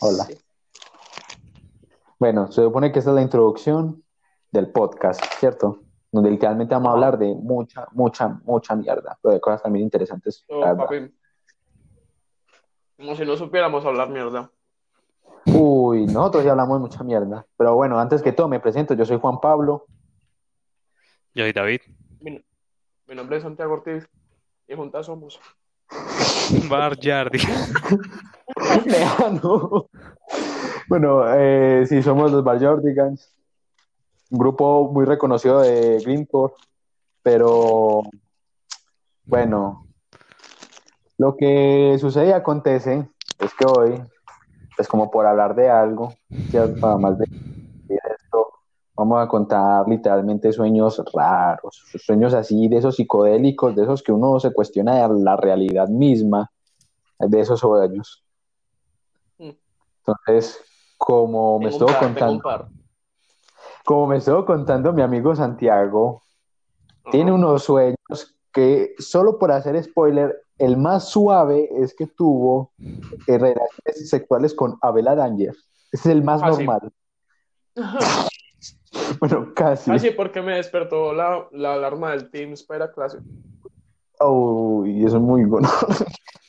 [0.00, 0.28] Hola.
[2.18, 4.04] Bueno, se supone que esta es la introducción
[4.50, 5.82] del podcast, ¿cierto?
[6.12, 10.44] Donde literalmente vamos a hablar de mucha, mucha, mucha mierda, pero de cosas también interesantes.
[10.48, 10.84] No, la verdad.
[10.84, 11.14] papi.
[12.96, 14.50] Como si no supiéramos hablar mierda.
[15.46, 17.46] Uy, nosotros ya hablamos de mucha mierda.
[17.56, 19.86] Pero bueno, antes que todo me presento, yo soy Juan Pablo.
[21.34, 21.80] Yo soy David.
[22.20, 22.44] Mi,
[23.06, 24.08] mi nombre es Santiago Ortiz
[24.66, 25.40] y juntas somos.
[26.68, 27.38] Bar Yardi.
[30.88, 33.30] Bueno, eh, sí, somos los Barjordigans,
[34.30, 36.54] un grupo muy reconocido de Greenport,
[37.22, 38.02] pero
[39.26, 39.86] bueno,
[41.18, 43.06] lo que sucede y acontece
[43.38, 44.02] es que hoy,
[44.76, 46.14] pues como por hablar de algo,
[46.50, 46.86] ¿cierto?
[46.86, 47.26] además de
[47.88, 48.48] de esto,
[48.96, 54.38] vamos a contar literalmente sueños raros, sueños así, de esos psicodélicos, de esos que uno
[54.40, 56.50] se cuestiona la realidad misma,
[57.18, 58.24] de esos sueños.
[60.08, 60.64] Entonces,
[60.96, 62.42] como me estuvo contando,
[63.84, 66.22] como me estuvo contando mi amigo Santiago,
[67.10, 72.72] tiene unos sueños que, solo por hacer spoiler, el más suave es que tuvo
[73.26, 75.54] eh, relaciones sexuales con Abela Danger.
[75.92, 76.64] Ese es el más Ah, sí.
[76.64, 76.92] normal.
[79.20, 79.90] Bueno, casi.
[79.90, 83.18] Ah, sí, porque me despertó la, la alarma del Teams para clase.
[84.20, 85.68] Uy, eso es muy bueno.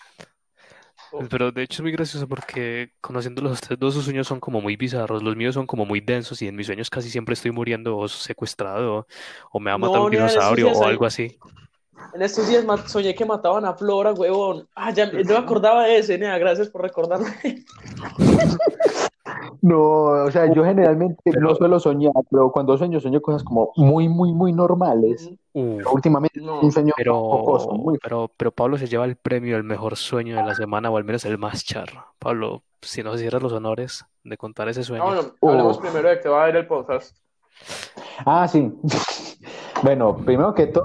[1.30, 4.62] Pero de hecho es muy gracioso porque conociéndolos a ustedes dos, sus sueños son como
[4.62, 5.24] muy bizarros.
[5.24, 8.08] Los míos son como muy densos y en mis sueños casi siempre estoy muriendo o
[8.08, 9.08] secuestrado
[9.52, 11.38] o me va a matar No, un en dinosaurio días o hay- algo así.
[12.14, 14.68] En estos días ma- soñé que mataban a Flora, huevón.
[14.76, 16.38] Ah, ya no me acordaba de ese, nea.
[16.38, 17.28] Gracias por recordarme.
[19.62, 19.80] No,
[20.26, 24.32] o sea, yo generalmente no suelo soñar, pero cuando sueño, sueño cosas como muy, muy,
[24.34, 25.30] muy normales.
[25.60, 29.06] Uh, Pero últimamente No, es un sueño pero, jocoso, muy pero, pero Pablo se lleva
[29.06, 32.06] el premio del mejor sueño de la semana o al menos el más charro.
[32.20, 35.04] Pablo, si nos hicieras los honores de contar ese sueño.
[35.06, 35.50] bueno, Uh.
[35.50, 37.16] hablemos primero de que va a ir el podcast.
[38.26, 38.72] Ah, sí.
[39.82, 40.84] Bueno, primero que todo,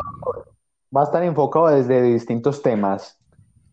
[0.97, 3.19] va a estar enfocado desde distintos temas.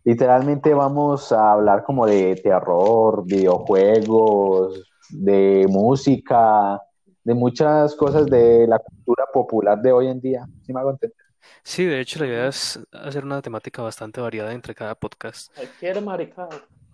[0.03, 6.81] Literalmente vamos a hablar como de terror, videojuegos, de música,
[7.23, 10.47] de muchas cosas de la cultura popular de hoy en día.
[10.61, 11.17] ¿Sí me hago entender?
[11.63, 15.53] Sí, de hecho la idea es hacer una temática bastante variada entre cada podcast.
[15.55, 16.49] Cualquier maricada.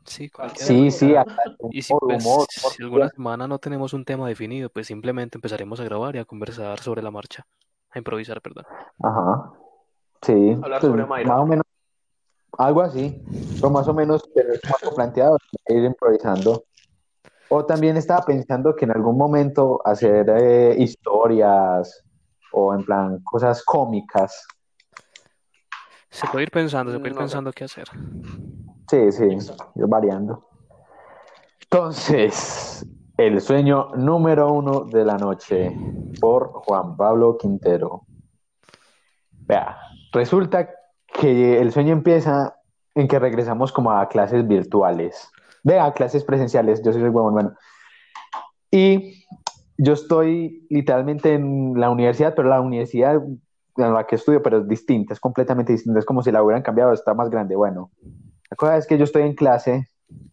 [0.06, 0.66] Sí, cualquiera.
[0.66, 1.34] Sí, sí, hasta
[1.70, 5.38] Y si, humor, pues, humor, si alguna semana no tenemos un tema definido, pues simplemente
[5.38, 7.46] empezaremos a grabar y a conversar sobre la marcha.
[7.92, 8.66] A improvisar, perdón.
[9.04, 9.52] Ajá.
[10.22, 11.30] Sí, Hablar pues, sobre Mayra.
[11.30, 11.66] más o menos,
[12.58, 13.22] algo así,
[13.56, 14.24] pero más o menos
[14.81, 15.38] algo planteado,
[15.68, 16.64] ir improvisando.
[17.50, 22.04] O también estaba pensando que en algún momento hacer eh, historias
[22.52, 24.46] o en plan cosas cómicas.
[26.09, 27.22] Se puede ir pensando, se puede ir No.
[27.22, 27.88] pensando qué hacer.
[28.90, 30.47] Sí, sí, ir variando.
[31.62, 32.86] Entonces,
[33.18, 35.72] el sueño número uno de la noche
[36.22, 38.03] por Juan Pablo Quintero.
[39.31, 39.78] Vea,
[40.13, 40.69] resulta
[41.07, 42.56] que el sueño empieza
[42.96, 45.30] en que regresamos como a clases virtuales.
[45.63, 47.53] Vea, a clases presenciales, yo soy el huevón, bueno.
[48.72, 49.16] Y
[49.77, 54.67] yo estoy literalmente en la universidad, pero la universidad en la que estudio, pero es
[54.67, 57.55] distinta, es completamente distinta, es como si la hubieran cambiado, está más grande.
[57.55, 57.91] Bueno,
[58.49, 59.88] la cosa es que yo estoy en clase,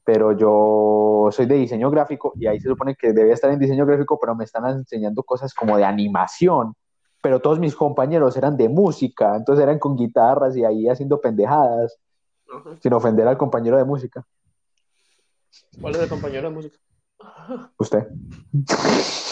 [0.04, 3.84] pero yo soy de diseño gráfico y ahí se supone que debía estar en diseño
[3.84, 6.74] gráfico, pero me están enseñando cosas como de animación,
[7.20, 11.98] pero todos mis compañeros eran de música, entonces eran con guitarras y ahí haciendo pendejadas,
[12.80, 14.24] sin ofender al compañero de música,
[15.80, 16.78] ¿Cuál es el compañero de música?
[17.78, 18.08] Usted.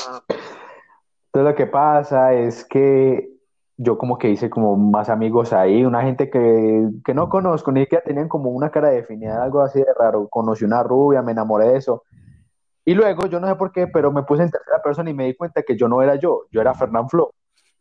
[0.09, 3.33] Ah, Entonces lo que pasa es que
[3.77, 7.87] yo como que hice como más amigos ahí, una gente que, que no conozco, ni
[7.87, 10.29] que tenían como una cara definida, algo así de raro.
[10.29, 12.05] Conocí una rubia, me enamoré de eso.
[12.85, 15.27] Y luego, yo no sé por qué, pero me puse en tercera persona y me
[15.27, 17.33] di cuenta que yo no era yo, yo era Fernán Flo.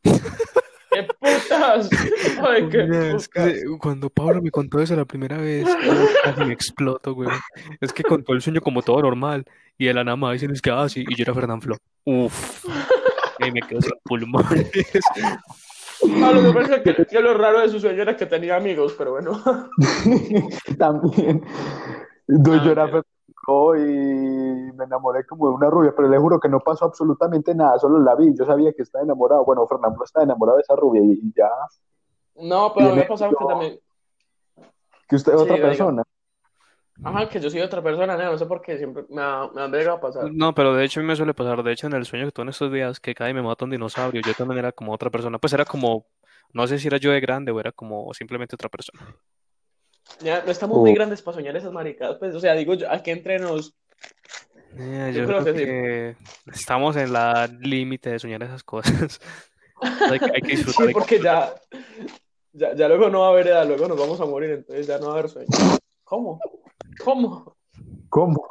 [1.61, 1.89] ¡Qué putas!
[2.47, 3.53] ¡Ay, qué Mira, es putas!
[3.53, 7.29] que cuando Pablo me contó eso la primera vez, yo casi me exploto, güey.
[7.79, 9.45] Es que contó el sueño como todo normal.
[9.77, 11.77] Y de la nada más dicen, es que, ah, sí, y yo era Fernán Flo.
[12.05, 12.65] Uf.
[13.39, 14.69] Y ahí me quedo sin pulmones.
[16.23, 18.55] Ah, lo que pasa es que, que lo raro de su sueño era que tenía
[18.55, 19.41] amigos, pero bueno.
[20.77, 21.43] También.
[21.45, 23.03] Ah, yo era
[23.75, 27.79] y me enamoré como de una rubia, pero le juro que no pasó absolutamente nada,
[27.79, 29.43] solo la vi, yo sabía que estaba enamorado.
[29.45, 31.49] Bueno, Fernán Flo estaba enamorado de esa rubia y, y ya,
[32.35, 33.79] No, pero a mí me Tiene- pasaba que también.
[35.07, 36.03] que usted es Sí, otra persona.
[37.03, 39.61] Ajá, que yo soy otra persona, nea, no sé por qué, siempre me ha, me
[39.61, 40.29] ha llegado a pasar.
[40.31, 41.63] No, pero de hecho a mí me suele pasar.
[41.63, 43.65] De hecho, en el sueño que tuve en estos días, que cae y me mata
[43.65, 45.39] un dinosaurio, yo también era como otra persona.
[45.39, 46.05] Pues era como,
[46.53, 49.01] no sé si era yo de grande o era como simplemente otra persona.
[50.21, 50.95] Ya, no estamos muy Uh.
[50.95, 53.73] grandes para soñar esas maricadas, pues, o sea, digo yo, aquí entre nos,
[54.77, 55.65] Eh, Yo yo creo creo que sí.
[55.65, 56.15] que
[56.51, 59.19] estamos en la límite de soñar esas cosas.
[60.11, 61.53] Hay que, hay que disfrutar Sí, porque ya,
[62.53, 64.99] ya, ya luego no va a haber edad, luego nos vamos a morir, entonces ya
[64.99, 65.47] no va a haber sueño.
[66.03, 66.39] ¿Cómo?
[67.03, 67.55] ¿Cómo?
[68.09, 68.47] ¿Cómo?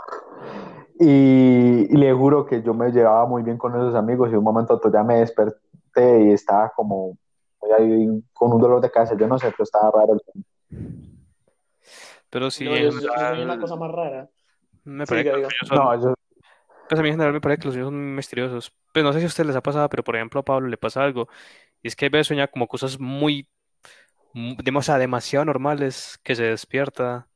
[0.99, 4.43] Y, y le juro que yo me llevaba muy bien con esos amigos y un
[4.43, 7.17] momento a otro ya me desperté y estaba como
[7.79, 10.15] ahí con un dolor de cabeza, yo no sé, pero estaba raro.
[10.15, 10.45] el sueño.
[12.31, 14.31] Pero sí, No, en yo, yo soy general, una cosa más rara.
[14.85, 16.15] me Sí, parece que que No, yo,
[16.89, 18.75] pues a mí en general me parece que los sueños son misteriosos.
[18.93, 20.77] Pues no sé si a ustedes les ha pasado, pero por ejemplo a Pablo le
[20.79, 21.29] pasa algo.
[21.83, 23.49] Y es que a veces sueña como cosas muy,
[24.33, 27.29] mu- dem- o sea, demasiado normales, que se despierta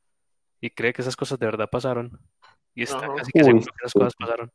[0.61, 2.19] y cree que esas cosas de verdad pasaron.
[2.75, 3.11] Y está Ajá.
[3.11, 3.99] casi que Uy, seguro que esas sí.
[3.99, 4.51] cosas pasaron.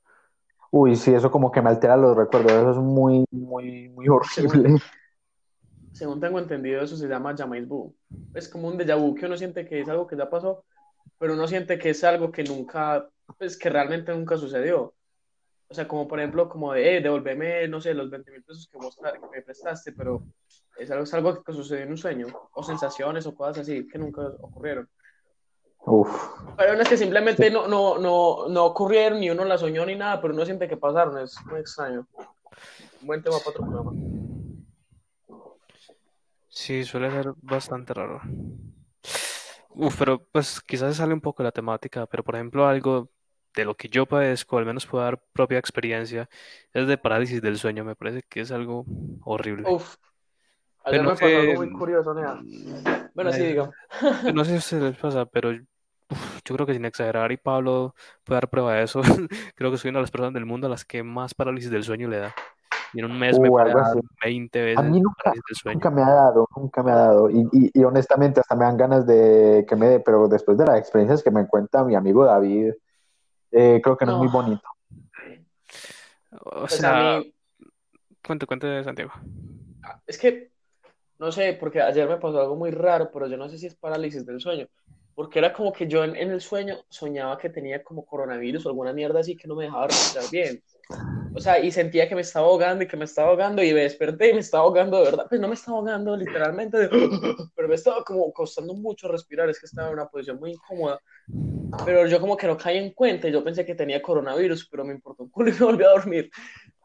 [0.71, 4.75] uy, sí, eso como que me altera los recuerdos, eso es muy, muy, muy horrible.
[6.01, 7.95] Según tengo entendido, eso se llama jamais vu.
[8.33, 10.65] Es como un déjà vu que uno siente que es algo que ya pasó,
[11.19, 13.07] pero uno siente que es algo que nunca,
[13.37, 14.95] pues que realmente nunca sucedió.
[15.69, 18.67] O sea, como por ejemplo, como de, eh, devolveme, no sé, los 20 mil pesos
[18.73, 20.23] que, vos que me prestaste, pero
[20.79, 23.99] es algo, es algo que sucedió en un sueño, o sensaciones o cosas así que
[23.99, 24.89] nunca ocurrieron.
[25.81, 26.09] Uf,
[26.57, 29.97] Pero no es que simplemente no, no, no, no ocurrieron, ni uno la soñó ni
[29.97, 32.07] nada, pero uno siente que pasaron, es muy extraño.
[33.03, 34.20] Un buen tema para otro programa.
[36.61, 38.21] Sí, suele ser bastante raro.
[39.71, 43.11] Uf, pero pues quizás se sale un poco de la temática, pero por ejemplo algo
[43.55, 46.29] de lo que yo padezco, al menos puedo dar propia experiencia,
[46.75, 47.83] es de parálisis del sueño.
[47.83, 48.85] Me parece que es algo
[49.25, 49.71] horrible.
[49.71, 49.97] Uf,
[50.85, 52.43] Pero ayer me no pasó algo muy curioso, Nea.
[53.15, 53.71] Bueno, sí, eh, diga.
[54.35, 57.95] no sé si ustedes les pasa, pero uf, yo creo que sin exagerar y Pablo
[58.23, 59.01] puede dar prueba de eso,
[59.55, 61.85] creo que soy una de las personas del mundo a las que más parálisis del
[61.85, 62.35] sueño le da.
[62.93, 64.01] Y en un mes me uh, puede dar así.
[64.25, 65.33] 20 A veces mí nunca,
[65.65, 67.31] nunca me ha dado, nunca me ha dado.
[67.31, 70.67] Y, y, y honestamente hasta me dan ganas de que me dé, pero después de
[70.67, 72.73] las experiencias que me cuenta mi amigo David,
[73.53, 74.63] eh, creo que no es muy bonito.
[76.33, 77.35] O pues a sea, mí,
[78.25, 79.13] cuente, cuente, Santiago.
[80.07, 80.53] es que,
[81.19, 83.75] no sé, porque ayer me pasó algo muy raro, pero yo no sé si es
[83.75, 84.67] parálisis del sueño.
[85.21, 88.69] Porque era como que yo en, en el sueño soñaba que tenía como coronavirus o
[88.71, 90.63] alguna mierda así que no me dejaba respirar bien.
[91.35, 93.83] O sea, y sentía que me estaba ahogando y que me estaba ahogando y me
[93.83, 95.27] desperté y me estaba ahogando de verdad.
[95.29, 96.89] Pues no me estaba ahogando literalmente, de-
[97.55, 99.51] pero me estaba como costando mucho respirar.
[99.51, 100.99] Es que estaba en una posición muy incómoda.
[101.85, 104.87] Pero yo como que no caí en cuenta y yo pensé que tenía coronavirus, pero
[104.87, 106.31] me importó un culo y me volví a dormir.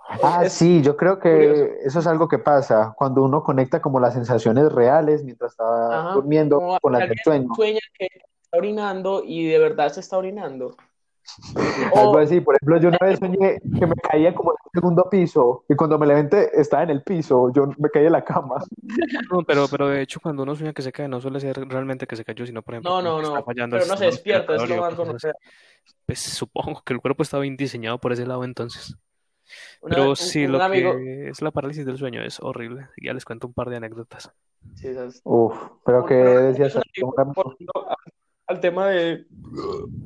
[0.08, 1.66] Ah, Es sí, yo creo curioso.
[1.66, 5.64] que eso es algo que pasa cuando uno conecta como las sensaciones reales mientras está
[6.00, 7.50] Ajá, durmiendo como con las del sueño.
[7.56, 8.06] sueña que
[8.42, 10.76] está orinando y de verdad se está orinando.
[11.96, 14.72] Algo O, así, por ejemplo, yo una vez soñé que me caía como en el
[14.80, 18.24] segundo piso y cuando me levanté estaba en el piso, yo me caí en la
[18.24, 18.58] cama.
[19.32, 22.06] No, pero, pero de hecho, cuando uno sueña que se cae, no suele ser realmente
[22.06, 24.06] que se cayó, sino, por ejemplo, no, no, que está no, fallando pero no se
[24.06, 24.94] despierta, es lo más.
[26.06, 28.96] Pues supongo que el cuerpo está bien diseñado por ese lado entonces.
[29.82, 32.88] Una- Pero un, sí, un lo amigo, que es la parálisis del sueño es horrible.
[33.02, 34.32] Ya les cuento un par de anécdotas.
[34.76, 34.90] sí,
[35.24, 35.56] Uf,
[35.86, 37.96] pero que decías, un amigo, un amigo- volviendo a-
[38.48, 39.26] al tema de,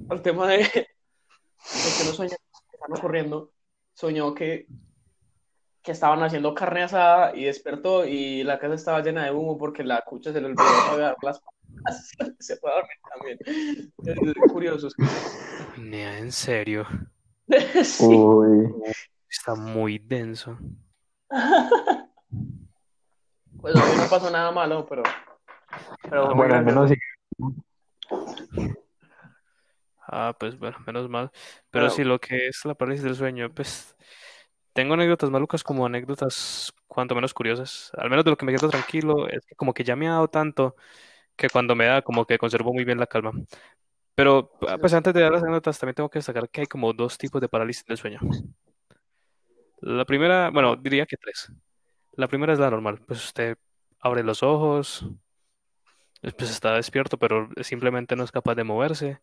[0.09, 2.35] al tema de, de que no sueña,
[2.69, 3.51] que están ocurriendo,
[3.93, 4.67] soñó que,
[5.81, 9.83] que estaban haciendo carne asada y despertó y la casa estaba llena de humo porque
[9.83, 11.55] la cucha se le olvidó apagar las patas.
[12.39, 14.37] Se fue a dormir también.
[14.43, 14.87] Es curioso.
[14.87, 16.85] es que- Nea, en serio.
[17.83, 18.05] Sí.
[18.05, 18.71] Uy,
[19.29, 20.57] Está muy denso.
[23.61, 25.03] Pues a mí no pasó nada malo, pero,
[26.25, 26.95] muy bueno, al menos sí.
[30.07, 31.29] Ah, pues bueno, menos mal.
[31.69, 33.95] Pero Pero- sí, lo que es la parálisis del sueño, pues
[34.73, 37.91] tengo anécdotas malucas como anécdotas cuanto menos curiosas.
[37.97, 40.11] Al menos de lo que me quedo tranquilo es que como que ya me ha
[40.13, 40.75] dado tanto
[41.35, 43.33] que cuando me da como que conservo muy bien la calma.
[44.15, 46.91] Pero ah, pues antes de dar las anécdotas también tengo que destacar que hay como
[46.93, 48.19] dos tipos de parálisis del sueño.
[49.81, 51.51] La primera, bueno, diría que tres.
[52.13, 53.57] La primera es la normal, pues usted
[53.99, 55.05] abre los ojos,
[56.21, 59.19] pues está despierto, pero simplemente no es capaz de moverse.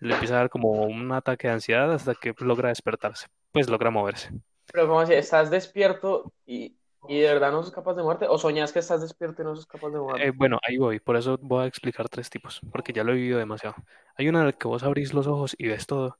[0.00, 3.90] Le empieza a dar como un ataque de ansiedad hasta que logra despertarse, pues logra
[3.90, 4.30] moverse.
[4.72, 6.76] Pero como así, estás despierto y,
[7.08, 9.56] y de verdad no sos capaz de moverte, o soñás que estás despierto y no
[9.56, 10.26] sos capaz de moverte.
[10.26, 13.16] Eh, bueno, ahí voy, por eso voy a explicar tres tipos, porque ya lo he
[13.16, 13.76] vivido demasiado.
[14.16, 16.18] Hay una en la que vos abrís los ojos y ves todo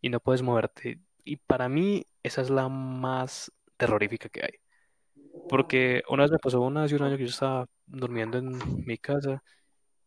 [0.00, 1.00] y no puedes moverte.
[1.24, 4.52] Y para mí esa es la más terrorífica que hay.
[5.46, 8.98] Porque una vez me pasó una hace un año que yo estaba durmiendo en mi
[8.98, 9.42] casa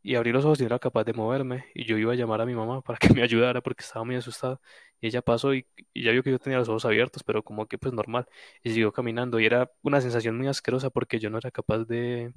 [0.04, 2.42] y abrí los ojos y no era capaz de moverme y yo iba a llamar
[2.42, 4.62] a mi mamá para que me ayudara porque estaba muy asustado
[5.02, 7.68] y ella pasó y, y ya vio que yo tenía los ojos abiertos pero como
[7.68, 8.28] que pues normal.
[8.64, 12.34] Y siguió caminando y era una sensación muy asquerosa porque yo no era capaz de,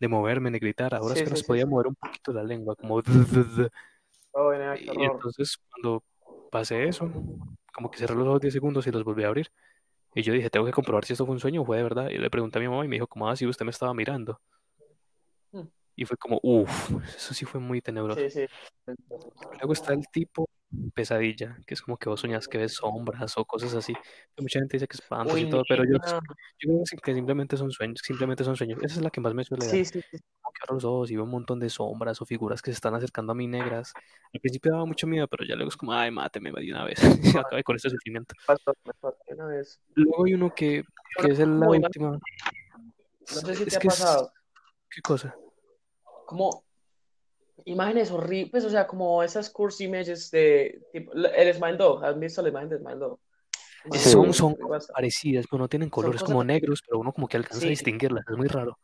[0.00, 0.94] de moverme ni gritar.
[0.94, 3.02] Ahora Sí, es que sí, nos sí, podía mover un poquito la lengua como
[4.34, 6.04] Oh, y entonces cuando
[6.50, 7.10] pasé eso,
[7.74, 9.50] como que cerré los ojos 10 segundos y los volví a abrir.
[10.14, 12.08] Y yo dije, tengo que comprobar si esto fue un sueño o fue de verdad.
[12.08, 13.92] Y le pregunté a mi mamá y me dijo, como, ah, sí, usted me estaba
[13.92, 14.40] mirando.
[15.50, 15.62] Mm.
[15.96, 18.20] Y fue como, uff, eso sí fue muy tenebroso.
[18.20, 18.46] Sí, sí.
[18.86, 20.48] Luego está el tipo
[20.94, 23.94] pesadilla, que es como que vos soñás que ves sombras o cosas así.
[24.38, 25.98] Mucha gente dice que espantos y Uy, todo, pero yo,
[26.58, 28.78] yo creo que simplemente son sueños, simplemente son sueños.
[28.82, 29.74] Esa es la que más me suele dar.
[29.76, 30.18] Sí, sí, sí.
[30.42, 32.76] Como que abro los ojos y veo un montón de sombras o figuras que se
[32.76, 33.92] están acercando a mí negras.
[34.32, 36.98] Al principio daba mucho miedo, pero ya luego es como, ay, máteme de una vez.
[37.36, 38.34] Y acabé con este sufrimiento.
[38.46, 39.80] Pasó, pasó una vez.
[39.94, 40.82] Luego hay uno que,
[41.20, 42.10] que es el- la ima- última.
[42.10, 42.18] No
[43.26, 44.32] sé si Es te ha es- pasado.
[44.90, 45.34] ¿Qué cosa?
[46.26, 46.63] Como
[47.64, 52.04] imágenes horribles, pues, o sea, como esas curse images de tipo, el Smile Dog.
[52.04, 53.18] ¿Has visto la imagen de Smile Dog?
[53.92, 53.98] Sí.
[54.10, 54.56] Son, son
[54.94, 57.68] parecidas, pero no tienen colores como negros, pero uno como que alcanza a Sí.
[57.68, 58.24] distinguirlas.
[58.30, 58.78] Es muy raro.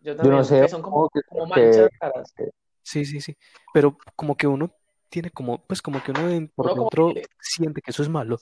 [0.00, 2.34] Yo Yo también, no sé que son como, que- como que- manchas raras.
[2.82, 3.36] Sí, sí, sí.
[3.72, 4.74] Pero como que uno
[5.08, 8.38] tiene como, pues como que uno por Uno dentro que- siente que eso es malo.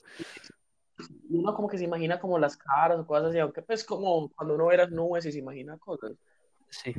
[1.29, 4.55] Uno como que se imagina como las caras o cosas así, aunque pues como cuando
[4.55, 6.11] uno ve las nubes y se imagina cosas.
[6.71, 6.93] Sí.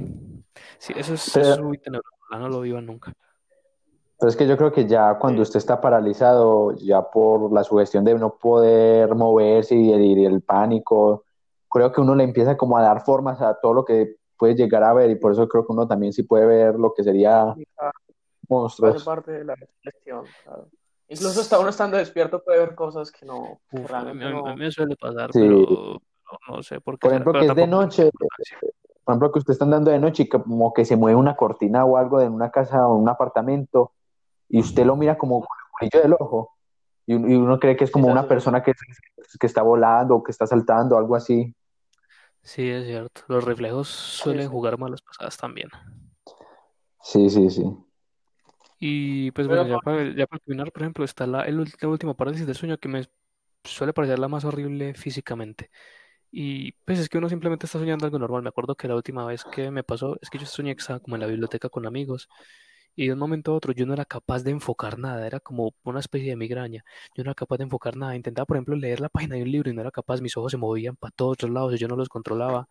[0.78, 2.08] Sí, eso es, Pero- eso es muy tenebroso.
[2.30, 3.12] no lo vivan nunca.
[4.18, 5.48] Pero es que yo creo que ya cuando Sí.
[5.48, 10.40] usted está paralizado, ya por la sugestión de no poder moverse y el, y el
[10.42, 11.24] pánico,
[11.68, 14.84] creo que uno le empieza como a dar formas a todo lo que puede llegar
[14.84, 17.54] a ver y por eso creo que uno también sí puede ver lo que sería
[18.48, 19.04] monstruos.
[19.04, 20.68] parte de la gestión, claro.
[21.08, 24.46] Incluso hasta uno estando despierto puede ver cosas que no, Uf, a mí, no.
[24.46, 25.40] a me suele pasar, Sí.
[25.40, 26.00] pero,
[26.48, 27.00] no sé por qué.
[27.00, 28.10] Por ejemplo, pero que es de noche.
[29.04, 31.36] Por ejemplo, que usted está andando de noche y que como que se mueve una
[31.36, 33.92] cortina o algo en una casa o un apartamento
[34.48, 35.48] y usted lo mira como con
[35.82, 36.50] el brillo del ojo
[37.06, 38.28] y, un- y uno cree que es como Sí, una sí.
[38.28, 38.72] persona que,
[39.40, 41.54] que está volando o que está saltando, algo así.
[42.42, 43.22] Sí, es cierto.
[43.28, 44.52] Los reflejos suelen sí.
[44.52, 45.68] jugar malas pasadas también.
[47.02, 47.64] Sí, sí, sí.
[48.78, 51.88] Y pues Pero bueno, ya para, ya para terminar, por ejemplo, está la, el la
[51.88, 53.04] última parálisis del sueño que me
[53.64, 55.70] suele parecer la más horrible físicamente.
[56.32, 58.42] Y pues es que uno simplemente está soñando algo normal.
[58.42, 61.00] Me acuerdo que la última vez que me pasó es que yo soñé que estaba
[61.00, 62.28] como en la biblioteca con amigos
[62.94, 65.74] y de un momento a otro yo no era capaz de enfocar nada, era como
[65.84, 66.84] una especie de migraña.
[67.16, 68.16] Yo no era capaz de enfocar nada.
[68.16, 70.52] Intentaba, por ejemplo, leer la página de un libro y no era capaz, mis ojos
[70.52, 72.68] se movían para todos los lados y yo no los controlaba.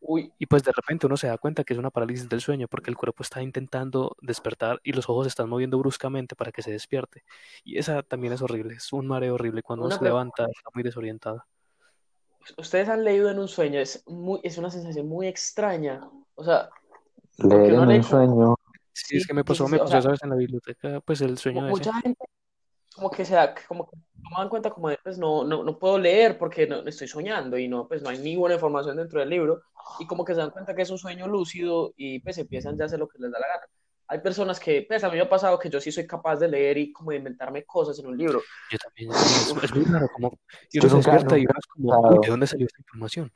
[0.00, 2.68] Uy, Y pues de repente uno se da cuenta que es una parálisis del sueño
[2.68, 6.62] porque el cuerpo está intentando despertar y los ojos se están moviendo bruscamente para que
[6.62, 7.24] se despierte.
[7.64, 9.62] Y esa también es horrible, es un mareo horrible.
[9.62, 11.44] Cuando uno se levanta está muy desorientado.
[12.58, 16.08] Ustedes han leído en un sueño, es muy, es una sensación muy extraña.
[16.34, 16.68] O sea,
[17.38, 18.54] Leer en un como- sueño.
[18.92, 20.36] Sí, es que me sí, pasó, sí, me o pasó sea- esa vez en la
[20.36, 21.70] biblioteca, pues el sueño ese.
[21.70, 22.24] mucha gente
[22.94, 25.98] como que se da, como que toman cuenta como de, pues no, no, no puedo
[25.98, 29.28] leer porque no, estoy soñando y no, pues no hay ni buena información dentro del
[29.28, 29.60] libro
[29.98, 32.84] y como que se dan cuenta que es un sueño lúcido y pues empiezan ya
[32.84, 33.66] a hacer lo que les da la gana.
[34.08, 36.48] Hay personas que, pues a mí me ha pasado que yo sí soy capaz de
[36.48, 38.40] leer y como de inventarme cosas en un libro.
[38.70, 40.38] Yo también, es, es muy raro, como,
[40.70, 42.20] y Yo uno se despierta y he como, pensado.
[42.20, 43.32] ¿de dónde salió esta información?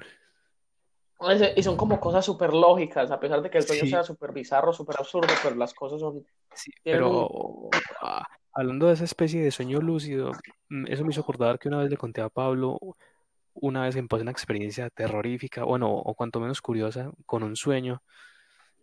[1.54, 3.90] Y son como cosas súper lógicas, a pesar de que el sueño Sí.
[3.90, 6.24] sea súper bizarro, súper absurdo, pero las cosas son...
[6.54, 7.68] Sí, pero
[8.00, 8.24] ah,
[8.54, 10.32] hablando de esa especie de sueño lúcido,
[10.70, 12.78] mm, eso me hizo acordar que una vez le conté a Pablo,
[13.52, 18.02] una vez me pasó una experiencia terrorífica, bueno, o cuanto menos curiosa, con un sueño,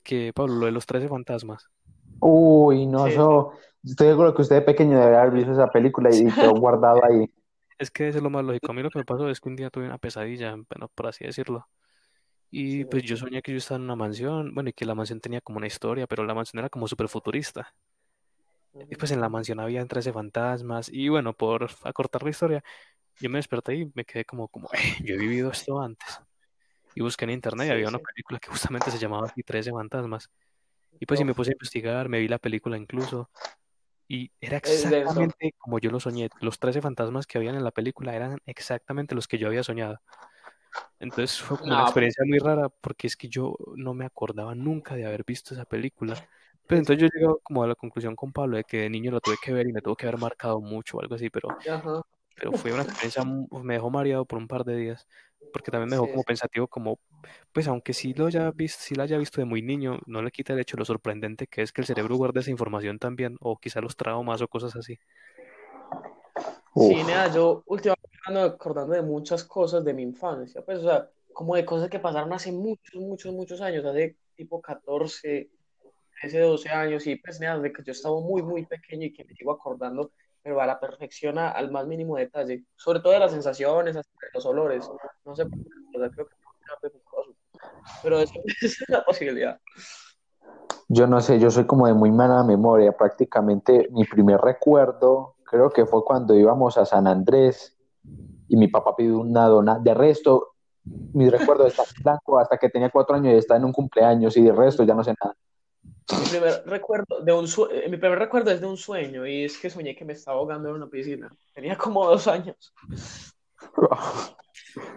[0.08, 1.68] que Pablo, lo de los 13 fantasmas.
[2.22, 3.12] Uy, no, Sí.
[3.12, 3.52] eso.
[3.84, 7.30] Estoy seguro que usted de pequeño debe haber visto esa película y quedó guardado ahí.
[7.78, 8.72] Es que eso es lo más lógico.
[8.72, 11.08] A mí lo que me pasó es que un día tuve una pesadilla, bueno, por
[11.08, 11.68] así decirlo.
[12.50, 12.86] Y Sí.
[12.86, 15.42] pues yo soñé que yo estaba en una mansión, bueno, y que la mansión tenía
[15.42, 17.74] como una historia, pero la mansión era como súper futurista.
[18.90, 20.90] Y pues en la mansión había 13 fantasmas.
[20.92, 22.64] Y bueno, por acortar la historia,
[23.20, 24.78] yo me desperté y me quedé como, como, "Eh,
[25.12, 26.22] yo he vivido esto antes.
[26.98, 30.32] Y busqué en internet y había una película que justamente se llamaba así 13 fantasmas.
[31.00, 31.38] Y pues sí me Uf.
[31.38, 33.30] puse a investigar, me vi la película incluso.
[34.08, 36.30] Y era exactamente como yo lo soñé.
[36.42, 40.02] Los 13 fantasmas que habían en la película eran exactamente los que yo había soñado.
[41.00, 44.56] Entonces fue como una No, experiencia muy rara porque es que yo no me acordaba
[44.56, 46.16] nunca de haber visto esa película.
[46.66, 49.22] Pero entonces yo llego como a la conclusión con Pablo de que de niño lo
[49.22, 52.02] tuve que ver y me tuvo que haber marcado mucho o algo así, pero, Ajá.
[52.36, 55.08] pero fue una experiencia, me dejó mareado por un par de días,
[55.52, 56.28] porque también me dejó Sí, como sí.
[56.28, 57.00] pensativo como,
[57.54, 60.32] pues aunque sí lo haya visto, sí la haya visto de muy niño, no le
[60.32, 63.38] quita el hecho de lo sorprendente que es que el cerebro guarde esa información también,
[63.40, 64.98] o quizá los traumas o cosas así.
[66.74, 66.90] Uf.
[66.90, 71.10] Sí, nada, yo últimamente ando acordando de muchas cosas de mi infancia, pues, o sea,
[71.34, 75.50] como de cosas que pasaron hace muchos, muchos, muchos años, hace tipo 14,
[76.22, 79.24] 13, 12 años, y pues nada, de que yo estaba muy, muy pequeño y que
[79.24, 83.32] me sigo acordando, pero a la perfección, al más mínimo detalle, sobre todo de las
[83.32, 84.90] sensaciones, hasta de los olores,
[85.26, 85.46] no sé,
[86.14, 86.36] creo que
[88.04, 89.60] pero eso es la posibilidad.
[90.90, 92.92] Yo no sé, yo soy como de muy mala memoria.
[92.92, 97.78] Prácticamente mi primer recuerdo creo que fue cuando íbamos a San Andrés
[98.48, 99.80] y mi papá pidió una dona.
[99.80, 100.54] De resto,
[101.14, 104.38] mi recuerdo está en blanco hasta que tenía cuatro años y estaba en un cumpleaños
[104.38, 105.36] y de resto ya no sé nada.
[106.12, 109.44] Mi primer recuerdo de un sue- eh, mi primer recuerdo es de un sueño y
[109.44, 111.30] es que soñé que me estaba ahogando en una piscina.
[111.54, 112.74] Tenía como dos años.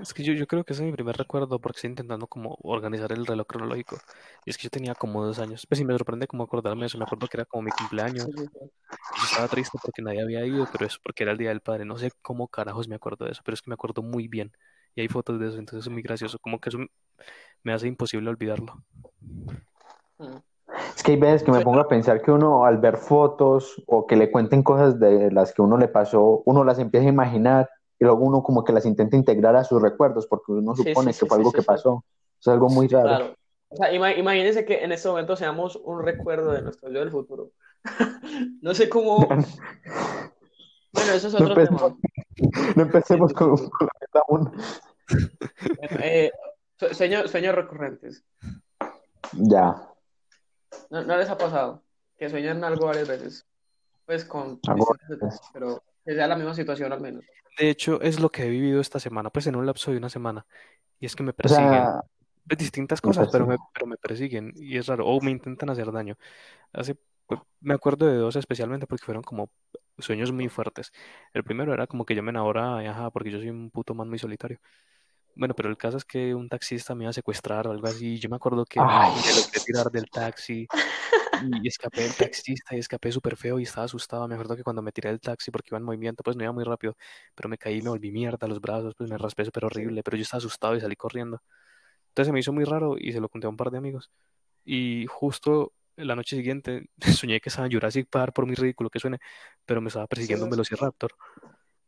[0.00, 2.56] Es que yo, yo creo que ese es mi primer recuerdo porque estoy intentando como
[2.62, 3.96] organizar el reloj cronológico.
[4.46, 5.66] Y es que yo tenía como dos años.
[5.68, 6.96] Pues sí, me sorprende como acordarme de eso.
[6.98, 8.26] Me acuerdo que era como mi cumpleaños.
[8.26, 11.84] Yo estaba triste porque nadie había ido, pero eso porque era el Día del Padre.
[11.84, 14.50] No sé cómo carajos me acuerdo de eso, pero es que me acuerdo muy bien.
[14.94, 16.38] Y hay fotos de eso, entonces es muy gracioso.
[16.38, 16.78] Como que eso
[17.62, 18.82] me hace imposible olvidarlo.
[20.96, 24.06] Es que hay veces que me pongo a pensar que uno al ver fotos o
[24.06, 27.70] que le cuenten cosas de las que uno le pasó, uno las empieza a imaginar
[27.98, 31.12] y luego uno como que las intenta integrar a sus recuerdos porque uno Sí, supone
[31.12, 32.04] sí, que fue algo que pasó.
[32.40, 33.06] Es algo muy raro.
[33.08, 33.34] Claro.
[33.68, 37.10] O sea, ima- imagínense que en este momento seamos un recuerdo de nuestro yo del
[37.10, 37.50] futuro.
[38.62, 39.28] No sé cómo.
[40.92, 41.78] Bueno, eso es No otro tema.
[41.78, 44.22] empecemos, no empecemos con, la.
[44.28, 44.52] Bueno,
[46.02, 46.32] eh,
[46.76, 48.24] sue- sueño- sueños recurrentes.
[49.34, 49.88] Ya,
[50.90, 51.82] ¿No, no les ha pasado?
[52.18, 53.46] Que sueñan algo varias veces.
[54.06, 57.24] Pues con etapas, pero que sea la misma situación al menos.
[57.58, 60.08] De hecho, es lo que he vivido esta semana, pues en un lapso de una
[60.08, 60.46] semana.
[60.98, 61.70] Y es que me o persiguen.
[61.72, 62.00] sea,
[62.46, 63.72] Pues, distintas Me cosas, pero me, persiguen.
[63.74, 66.16] pero me persiguen y es raro, o me intentan hacer daño.
[66.72, 66.96] Hace,
[67.26, 69.50] pues, me acuerdo de dos especialmente porque fueron como
[69.98, 70.92] sueños muy fuertes.
[71.32, 74.08] El primero era como que yo me enamoraba, ajá, porque yo soy un puto man
[74.08, 74.58] muy solitario.
[75.34, 78.18] Bueno, pero el caso es que un taxista me iba a secuestrar o algo así.
[78.18, 79.12] Yo me acuerdo que Ay.
[79.14, 80.66] me logré tirar del taxi
[81.42, 84.26] y escapé del taxista y escapé súper feo y estaba asustado.
[84.28, 86.52] Me acuerdo que cuando me tiré del taxi porque iba en movimiento, pues no iba
[86.52, 86.96] muy rápido,
[87.34, 90.16] pero me caí y me volví mierda los brazos, pues me raspé súper horrible, pero
[90.16, 91.42] yo estaba asustado y salí corriendo.
[92.08, 94.10] Entonces se me hizo muy raro y se lo conté a un par de amigos.
[94.64, 96.90] Y justo la noche siguiente
[97.26, 99.18] soñé que estaba en Jurassic Park, por muy ridículo que suene,
[99.64, 100.56] pero me estaba persiguiendo un sí.
[100.56, 101.12] Velociraptor.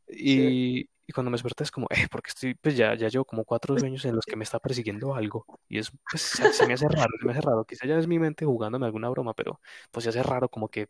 [0.08, 3.44] Y, y cuando me desperté es como, eh, porque estoy, pues ya, ya llevo como
[3.44, 5.44] cuatro sueños en los que me está persiguiendo algo.
[5.68, 7.64] Y es, pues se, me hace raro, se me hace raro.
[7.64, 10.88] Quizá ya es mi mente jugándome alguna broma, pero pues se hace raro como que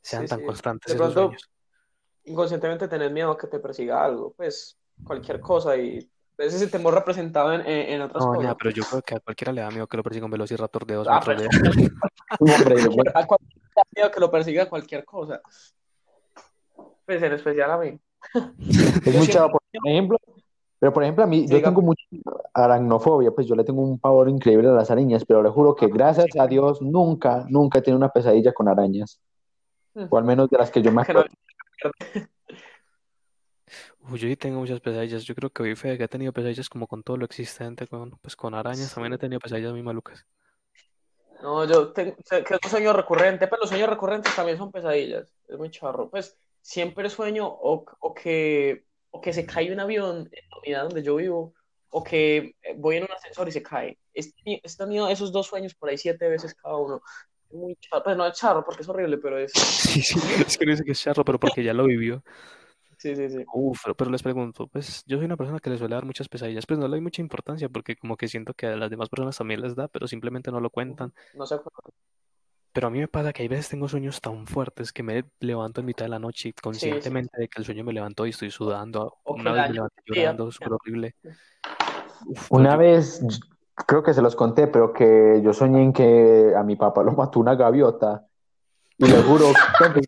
[0.00, 0.46] sean Sí, tan sí.
[0.46, 1.50] constantes De esos pronto, sueños.
[2.24, 5.98] inconscientemente tenés miedo a que te persiga algo, pues cualquier cosa y
[6.38, 8.56] ese es el temor representado en, en, en otras No, cosas.
[8.58, 10.94] pero yo creo que a cualquiera le da miedo que lo persiga un Velociraptor de
[10.94, 11.90] dos Ah, metros pero- de...
[12.40, 15.40] Hombre, A cualquiera le da miedo que lo persiga cualquier cosa.
[17.04, 17.98] Pues en especial a mí.
[19.06, 20.18] es muy chavo, por ejemplo.
[20.78, 22.02] Pero por ejemplo, a mí, yo tengo mucha
[22.52, 25.86] aracnofobia, pues yo le tengo un pavor increíble a las arañas, pero le juro que
[25.86, 29.20] gracias a Dios nunca, nunca he tenido una pesadilla con arañas.
[30.10, 31.26] O al menos de las que yo me acuerdo.
[34.10, 35.22] Uy, yo sí tengo muchas pesadillas.
[35.22, 38.10] Yo creo que hoy fe que he tenido pesadillas como con todo lo existente, con,
[38.20, 40.26] pues con arañas también he tenido pesadillas muy malucas.
[41.42, 45.32] No, yo tengo, que es un sueño recurrente, pero los sueños recurrentes también son pesadillas.
[45.46, 46.08] Es muy charro.
[46.08, 50.82] Pues siempre sueño o, o que, o que se cae un avión en la unidad
[50.84, 51.54] donde yo vivo,
[51.90, 53.98] o que eh, voy en un ascensor y se cae.
[54.14, 57.02] He he tenido esos dos sueños por ahí siete veces cada uno.
[57.50, 58.02] Muy charro.
[58.02, 59.52] Pues no es charro porque es horrible, pero es.
[59.92, 62.24] Sí, sí, es que no dice que es charro, pero porque ya lo vivió.
[62.96, 63.44] Sí, sí, sí.
[63.52, 66.28] Uf, pero, pero les pregunto, pues yo soy una persona que le suele dar muchas
[66.28, 69.08] pesadillas, pues no le doy mucha importancia porque como que siento que a las demás
[69.08, 71.12] personas también les da, pero simplemente no lo cuentan.
[71.34, 71.56] No se.
[72.72, 75.80] Pero a mí me pasa que hay veces tengo sueños tan fuertes que me levanto
[75.80, 79.18] en mitad de la noche conscientemente de que el sueño me levantó y estoy sudando.
[79.24, 81.14] O Una vez me levanté llorando, súper horrible.
[82.26, 83.20] Uf, Una yo- vez,
[83.86, 87.12] creo que se los conté, pero que yo soñé en que a mi papá lo
[87.12, 88.24] mató una gaviota.
[88.98, 89.46] Y le juro
[89.94, 90.00] que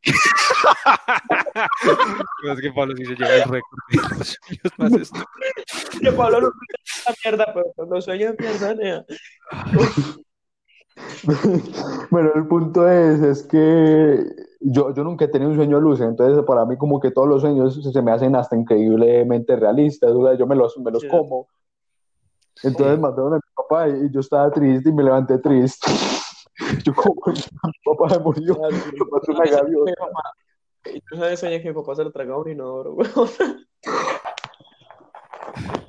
[2.53, 6.01] Es que Pablo sí se lleva el récord de los sueños más estúpidos.
[6.01, 9.05] Que Pablo no sueña mierda, pero cuando sueña mierda.
[12.11, 14.25] Bueno, el punto es, es que
[14.61, 17.41] yo, yo nunca he tenido un sueño lúcido, entonces para mí como que todos los
[17.43, 21.09] sueños se me hacen hasta increíblemente realistas, o sea, yo me los, me los Sí.
[21.09, 21.49] como.
[22.63, 23.01] Entonces Sí.
[23.01, 25.87] mataron a mi papá y yo estaba triste y me levanté triste.
[26.87, 29.93] Yo como mi papá se murió, Ah, lo mató una gaviota.
[29.99, 30.35] papá-
[30.95, 33.29] Y tú sabes, soñé que mi papá se lo tragaba un inodoro, weón.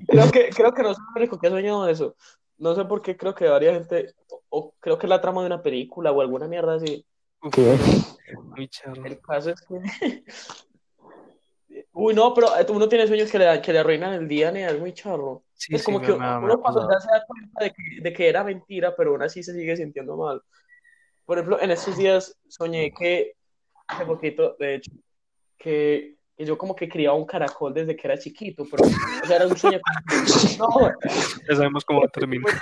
[0.07, 2.15] Creo que, creo que no soy el único que ha soñado eso.
[2.57, 5.41] No sé por qué creo que varias gente, o, o creo que es la trama
[5.41, 7.05] de una película o alguna mierda así.
[7.51, 7.77] ¿Qué?
[8.55, 9.05] muy charro.
[9.05, 10.23] El caso es que.
[11.93, 14.69] Uy, no, pero eh, uno tiene sueños que le, que le arruinan el día, nea,
[14.69, 15.43] es muy charro.
[15.53, 18.01] Sí, Es como que me- me ha uno cuando ya se da cuenta de que,
[18.01, 20.41] de que era mentira, pero aún así se sigue sintiendo mal.
[21.25, 23.33] Por ejemplo, en estos días soñé que,
[23.87, 24.91] hace poquito, de hecho,
[25.57, 29.37] que, que yo como que criaba un caracol desde que era chiquito, pero o sea,
[29.37, 29.79] era un sueño.
[30.59, 30.67] No,
[31.49, 32.53] Ya sabemos cómo va a terminar.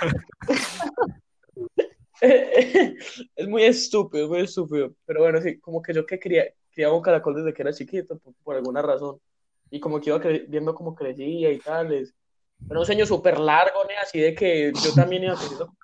[2.20, 4.92] es muy estúpido, muy estúpido.
[5.06, 8.34] Pero bueno, sí, como que yo que criaba un caracol desde que era chiquito, por,
[8.42, 9.18] por alguna razón.
[9.70, 12.14] Y como que iba cre- viendo cómo crecía y tales.
[12.70, 15.74] Era un sueño súper largo, nea, así de que yo también iba creciendo.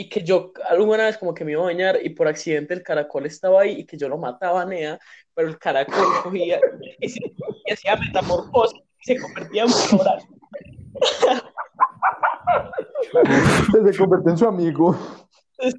[0.00, 2.84] Y que yo alguna vez como que me iba a bañar y por accidente el
[2.84, 4.96] caracol estaba ahí y que yo lo mataba, nea,
[5.34, 6.60] pero el caracol cogía
[7.00, 7.34] y, se-
[7.66, 10.22] y hacía metamorfosis y se convertía en floral.
[13.72, 14.96] Se convirtió en su amigo.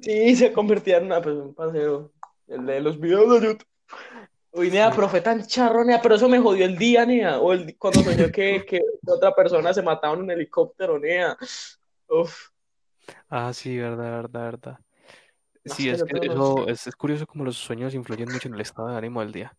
[0.02, 2.12] Sí, se convertía en una, pues, un paseo,
[2.48, 3.66] el de los videos de YouTube.
[4.52, 7.52] Uy, nea, pero fue tan charro, nea, pero eso me jodió el día, nea, o
[7.54, 11.38] el, cuando soñé que, que otra persona se mataba en un helicóptero, nea.
[12.08, 12.49] Uf,
[13.28, 14.78] Ah, sí, verdad, verdad, verdad.
[15.64, 18.88] Sí, es que eso es, es curioso como los sueños influyen mucho en el estado
[18.88, 19.56] de ánimo del día.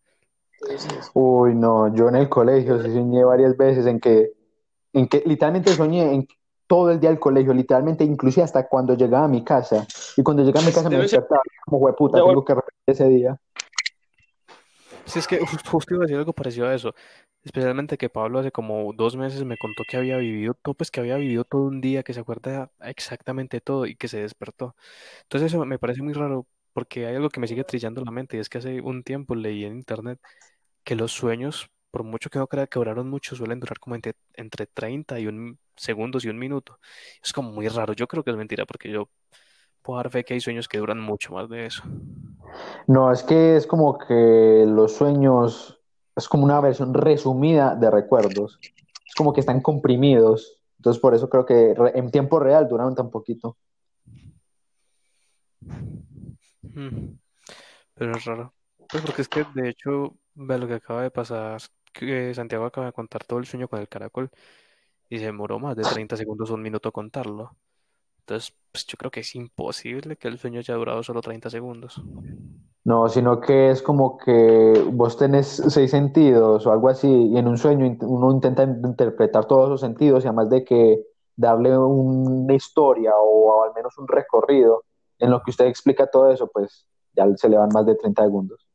[1.14, 4.32] Uy, no, yo en el colegio sí soñé varias veces en que,
[4.94, 6.28] en que literalmente soñé en
[6.68, 9.86] todo el día del colegio, literalmente, inclusive hasta cuando llegaba a mi casa.
[10.16, 12.74] Y cuando llegaba a mi casa me Debe ser- despertaba como hueputa, tengo que repetir
[12.88, 13.38] ese día.
[15.06, 16.94] Sí, es que ju- justo iba a decir algo parecido a eso.
[17.44, 21.00] Especialmente que Pablo hace como dos meses me contó que había vivido todo, pues que
[21.00, 24.76] había vivido todo un día, que se acuerda exactamente todo y que se despertó.
[25.24, 28.38] Entonces eso me parece muy raro porque hay algo que me sigue trillando la mente
[28.38, 30.20] y es que hace un tiempo leí en internet
[30.84, 34.14] que los sueños, por mucho que no crea que duraron mucho, suelen durar como entre,
[34.36, 36.80] entre 30 y un segundos y un minuto.
[37.24, 37.94] Es como muy raro.
[37.94, 39.10] Yo creo que es mentira porque yo
[39.82, 41.84] puedo dar fe que hay sueños que duran mucho más de eso.
[42.88, 45.81] No, es que es como que los sueños
[46.22, 48.60] es como una versión resumida de recuerdos.
[48.62, 50.62] Es como que están comprimidos.
[50.78, 53.58] Entonces por eso creo que en tiempo real duraron tan poquito.
[56.62, 57.18] Mm,
[57.96, 58.54] Pero es raro.
[58.90, 61.60] Pues porque es que de hecho, ve lo que acaba de pasar,
[61.92, 64.30] que Santiago acaba de contar todo el sueño con el caracol
[65.10, 67.56] y se demoró más de 30 segundos un minuto contarlo.
[68.22, 72.06] Entonces, pues yo creo que es imposible que el sueño haya durado solo 30 segundos.
[72.84, 77.48] No, sino que es como que vos tenés seis sentidos o algo así, y en
[77.48, 81.04] un sueño uno intenta in- interpretar todos esos sentidos y además de que
[81.36, 84.84] darle una historia o al menos un recorrido
[85.20, 88.24] en lo que usted explica todo eso, pues ya se le van más de 30
[88.24, 88.66] segundos.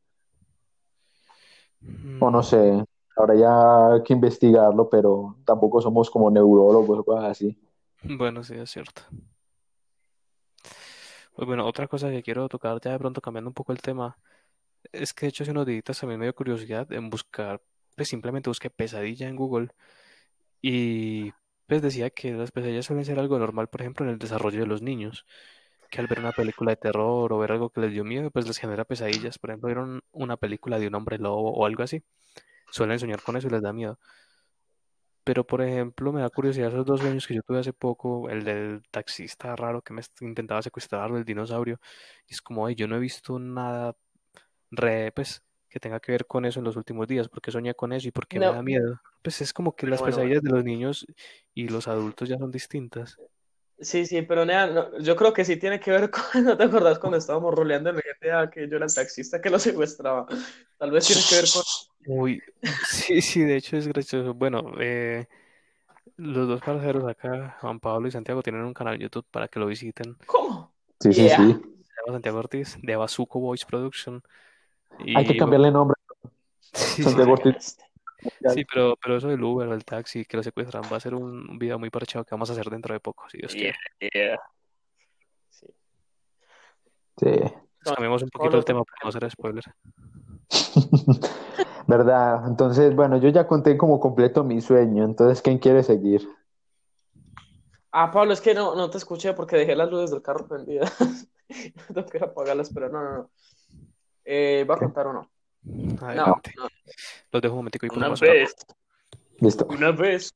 [2.19, 2.85] O no Mm, sé,
[3.17, 7.59] ahora ya hay que investigarlo, pero tampoco somos como neurólogos o cosas así.
[8.19, 9.03] Bueno, sí, es cierto.
[11.37, 14.17] Pues bueno, otra cosa que quiero tocar ya de pronto cambiando un poco el tema,
[14.93, 17.63] es que de hecho hace unos días también me dio curiosidad en buscar,
[17.97, 19.69] pues simplemente busqué pesadilla en Google
[20.63, 21.33] y
[21.67, 24.67] pues decía que las pesadillas suelen ser algo normal, por ejemplo, en el desarrollo de
[24.67, 25.27] los niños,
[25.91, 28.47] que al ver una película de terror o ver algo que les dio miedo, pues
[28.49, 29.39] les genera pesadillas.
[29.39, 32.03] Por ejemplo, vieron una película de un hombre lobo o algo así,
[32.71, 33.99] suelen soñar con eso y les da miedo.
[35.27, 38.45] Pero, por ejemplo, me da curiosidad esos dos sueños que yo tuve hace poco, el
[38.45, 41.81] del taxista raro que me intentaba secuestrar, o el dinosaurio.
[42.29, 43.97] Y es como, "Ay, yo no he visto nada
[44.71, 47.93] re, pues, que tenga que ver con eso en los últimos días, porque soñé con
[47.93, 49.01] eso y porque me No, da miedo.
[49.23, 51.07] Pues es como que las bueno, pesadillas de los niños
[51.55, 53.21] y los adultos ya son distintas.
[53.79, 56.65] sí, sí, pero nea, no, yo creo que sí tiene que ver con, ¿no te
[56.65, 60.27] acordás cuando estábamos roleando en el GTA que yo era el taxista que lo secuestraba?
[60.79, 61.63] Tal vez tiene que ver con...
[62.07, 62.43] Uy,
[62.89, 64.35] sí, sí, de hecho es gracioso.
[64.35, 65.27] Bueno, eh,
[66.17, 69.59] los dos parceros acá, Juan Pablo y Santiago, tienen un canal de YouTube para que
[69.59, 70.17] lo visiten.
[70.27, 70.73] ¿Cómo?
[71.01, 71.37] Sí, sí, Yeah.
[71.37, 71.53] sí.
[71.53, 74.23] Se llama Santiago Ortiz, de Bazuco Voice Production.
[75.17, 75.97] Hay que Y cambiarle nombre.
[76.61, 77.79] sí, sí, Santiago Ortiz.
[78.49, 81.49] Sí, pero, pero eso del Uber, el taxi, que lo secuestran, va a ser un,
[81.51, 84.11] un video muy parchado que vamos a hacer dentro de poco, si Dios Yeah, quiere.
[84.31, 84.41] yeah.
[85.51, 85.67] Sí.
[87.19, 87.27] Sí.
[87.83, 89.65] Pues cambiemos un poquito el tema para no hacer spoiler.
[91.87, 92.47] ¿Verdad?
[92.49, 96.29] Entonces, bueno, yo ya conté como completo mi sueño, entonces, ¿quién quiere seguir?
[97.93, 100.93] Ah, Pablo, es que no, no te escuché porque dejé las luces del carro prendidas.
[101.95, 103.31] Tengo que apagarlas, pero no, no, no.
[104.25, 105.31] Eh, ¿va a contar o no?
[105.63, 106.53] No, Adelante.
[106.57, 106.69] no.
[107.33, 108.55] Los dejo un momentico y Una vez,
[109.39, 109.67] Listo.
[109.67, 110.35] una vez,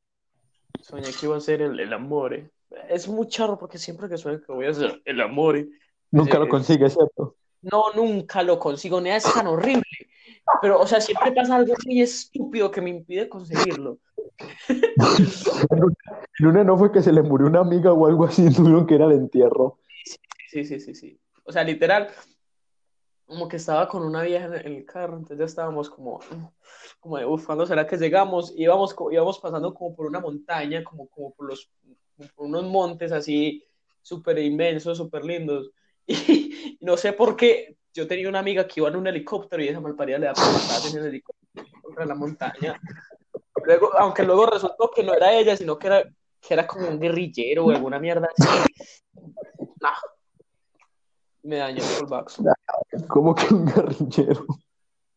[0.81, 2.51] soñé que iba a ser el, el amor.
[2.89, 5.59] Es muy charro porque siempre que sueño que voy a hacer el amor,
[6.13, 7.37] Nunca lo eh, consigue, ¿cierto?
[7.63, 9.83] no, nunca lo consigo, nada es tan horrible.
[10.61, 13.99] Pero, o sea, siempre pasa algo muy estúpido que me impide conseguirlo.
[14.69, 18.95] En una no fue que se le murió una amiga o algo así, tuvieron que
[18.95, 19.79] ir al entierro.
[20.49, 21.21] Sí, sí, sí, sí.
[21.45, 22.09] O sea, literal,
[23.27, 26.21] como que estaba con una vieja en el carro, entonces ya estábamos como,
[26.99, 28.53] como de, uff, ¿cuándo será que llegamos?
[28.57, 31.71] Íbamos, íbamos pasando como por una montaña, como, como por los,
[32.17, 33.65] como por unos montes así,
[34.03, 35.71] súper inmensos, súper lindos.
[36.07, 39.68] Y, no sé por qué, yo tenía una amiga que iba en un helicóptero y
[39.68, 40.33] esa malparida le da
[40.90, 42.81] en el helicóptero contra la montaña.
[43.64, 46.03] Luego, aunque luego resultó que no era ella, sino que era,
[46.40, 48.48] que era como un guerrillero o alguna mierda así.
[49.14, 49.90] No,
[51.42, 52.42] Me dañó el callbacks.
[53.09, 54.46] ¿Cómo que un guerrillero?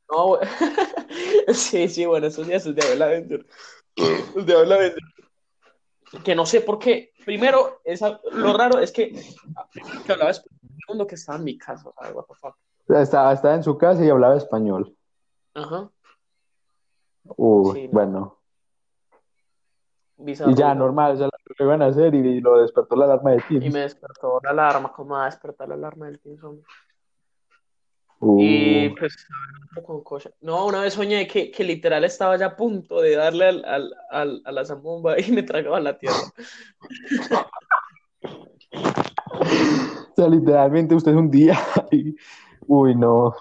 [0.10, 0.42] No, güey.
[1.54, 3.46] Sí, sí, bueno, esos días es de Abel Avenger.
[3.96, 5.04] Es de Abel Avenger.
[6.24, 7.12] Que no sé por qué.
[7.24, 9.12] Primero, esa, lo raro es que,
[10.06, 10.14] que
[11.08, 12.56] que estaba en mi casa, o sea, what the fuck.
[12.90, 14.96] Estaba, estaba en su casa y hablaba español.
[15.54, 15.90] Ajá.
[17.38, 18.40] Uy, Sí, bueno.
[20.18, 20.52] Bizarro.
[20.52, 23.60] Y ya, normal, ya lo iban a hacer y lo despertó la alarma de Y
[23.60, 23.74] Teams.
[23.74, 26.66] me despertó la alarma, ¿cómo va a despertar la alarma del Teams, hombre?
[28.20, 29.28] Uh, Y pues,
[29.86, 30.30] con cocha.
[30.42, 33.94] No, una vez soñé que, que literal estaba ya a punto de darle al, al,
[34.12, 36.16] al- a la zambomba y me tragaba la tierra.
[40.16, 41.58] o sea, literalmente usted es un día
[41.92, 42.16] y...
[42.68, 43.34] Uy, no.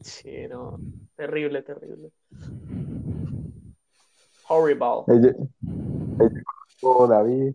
[0.00, 0.78] Sí, no.
[1.16, 2.10] Terrible, terrible.
[4.48, 5.04] Horrible.
[5.08, 5.34] Ella,
[6.18, 6.42] ella-
[6.82, 7.54] oh, David.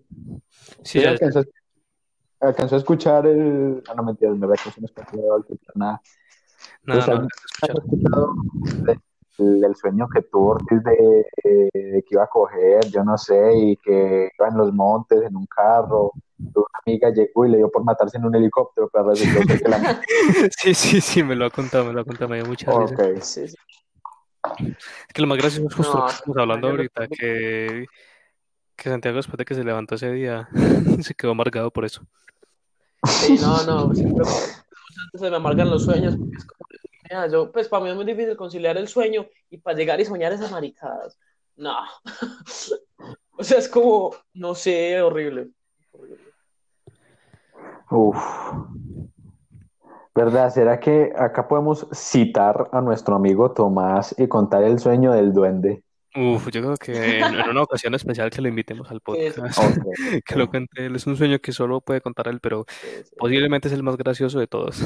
[0.83, 3.83] Sí, alcanzó, a- alcanzó a escuchar el...
[3.89, 5.45] Ah, no, mentira, es verdad que eso no es español,
[5.75, 6.01] nada.
[6.83, 7.27] no, Pues, no, ¿has no,
[7.61, 8.35] has escuchado
[9.39, 13.17] el, el sueño que tuvo Ortiz de, eh, de que iba a coger, yo no
[13.17, 16.11] sé, y que iba en los montes en un carro?
[16.39, 20.01] Una amiga llegó y le dio por matarse en un helicóptero, pero resultó que la...
[20.57, 22.95] Sí, sí, sí, me lo ha contado, me lo ha contado, me dio mucha risa.
[22.95, 23.21] Ok.
[23.21, 23.55] Sí, sí.
[24.59, 27.85] Es que lo más gracioso es justo lo que estamos hablando ahorita, que,
[28.75, 30.47] que Santiago después de que se levantó ese día,
[31.01, 32.05] se quedó amargado por eso.
[33.03, 33.93] Sí, no, no.
[33.93, 34.65] siempre muchas
[35.13, 36.67] veces se me amargan los sueños porque es como,
[37.31, 40.33] yo, pues para mí es muy difícil conciliar el sueño y para llegar y soñar
[40.33, 41.17] esas maricadas.
[41.55, 41.75] No.
[43.39, 45.49] O sea, es como, no sé, horrible.
[45.91, 46.23] Horrible.
[47.91, 48.17] Uf.
[50.15, 50.49] ¿Verdad?
[50.49, 55.83] ¿Será que acá podemos citar a nuestro amigo Tomás y contar el sueño del duende?
[56.17, 59.37] Uf, yo creo que en, en una ocasión especial que lo invitemos al podcast,
[60.25, 60.95] que lo cuente él.
[60.95, 63.15] Es un sueño que solo puede contar él, pero Sí, sí.
[63.17, 64.81] posiblemente es el más gracioso de todos.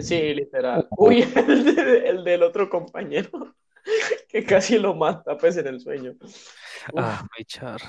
[0.00, 0.88] Sí, literal.
[0.96, 3.54] Uy, el, de- el del otro compañero
[4.28, 6.14] que casi lo mata, pues, en el sueño.
[6.20, 6.48] Uf,
[6.96, 7.80] Ah, Richard.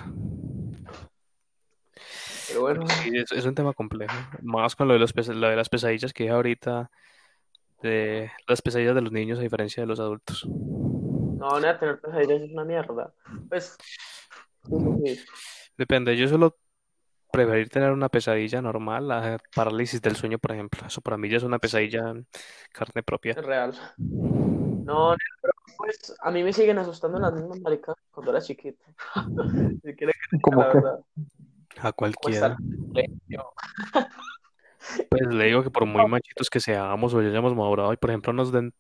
[2.48, 4.14] pero bueno, Sí, es, es un tema complejo.
[4.44, 6.92] Más con lo de, los lo de las pesadillas que dije ahorita,
[7.82, 10.48] de las pesadillas de los niños a diferencia de los adultos.
[11.44, 13.14] No van a tener pesadillas, es una mierda.
[13.50, 13.78] Pues,
[15.78, 16.56] Depende, yo suelo
[17.32, 20.88] preferir tener una pesadilla normal a parálisis del sueño, por ejemplo.
[20.88, 22.28] Eso para mí ya es una pesadilla en
[22.72, 23.32] carne propia.
[23.32, 23.74] es real.
[23.98, 28.84] No, pero pues a mí me siguen asustando las mismas maricas cuando era chiquito.
[29.84, 30.78] Si quiere que te diga ¿Cómo la que?
[30.78, 31.00] verdad,
[31.80, 32.58] A ¿cómo está cualquiera.
[35.10, 38.10] Pues le digo que por muy machitos que seamos o ya hayamos madurado y por
[38.10, 38.74] ejemplo nos den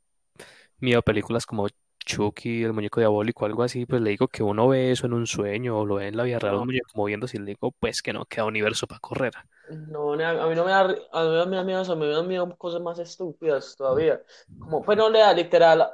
[0.80, 1.67] miedo a películas como
[2.04, 5.28] Chucky, el muñeco diabólico, algo así, pues le digo que uno ve eso en un
[5.28, 8.02] sueño o lo ve en la vida real, un muñeco moviéndose y le digo pues
[8.02, 9.34] que no queda universo para correr.
[9.70, 12.12] no, a mí no me da, a mí me da miedo eso, a mí me
[12.12, 14.22] dan miedo cosas más estúpidas todavía.
[14.60, 15.89] Como, pues no le da literal,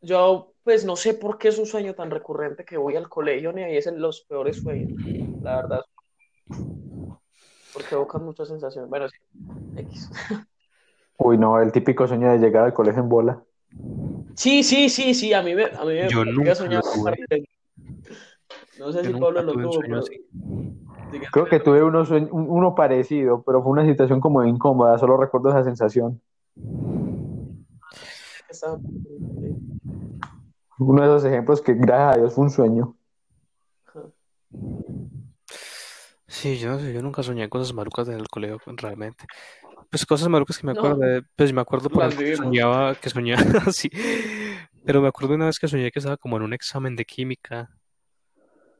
[0.00, 3.52] yo pues no sé por qué es un sueño tan recurrente que voy al colegio,
[3.52, 5.00] ni ahí es en los peores sueños,
[5.42, 5.84] la verdad,
[7.76, 8.88] porque evocan muchas sensaciones.
[8.88, 9.18] Bueno, sí,
[9.76, 10.10] X.
[11.18, 13.42] Uy, no, el típico sueño de llegar al colegio en bola.
[14.34, 17.04] Sí, sí, sí, sí, a mí me, a mí me Yo me nunca lo tuve.
[17.04, 17.48] parte de-
[18.78, 20.26] No sé Yo si Pablo lo tuvo, pero así.
[21.10, 25.16] diga- Creo que tuve uno, sueño- uno parecido, pero fue una situación como incómoda, solo
[25.16, 26.20] recuerdo esa sensación.
[30.78, 32.96] Uno de esos ejemplos que gracias a Dios fue un sueño.
[36.26, 39.24] Sí, yo no sé, yo nunca soñé cosas malucas en el colegio realmente.
[39.90, 40.80] Pues cosas malucas que me No.
[40.80, 43.88] acuerdo, de- pues me acuerdo por ejemplo, que soñaba, que soñaba así,
[44.84, 47.68] pero me acuerdo una vez que soñé que estaba como en un examen de química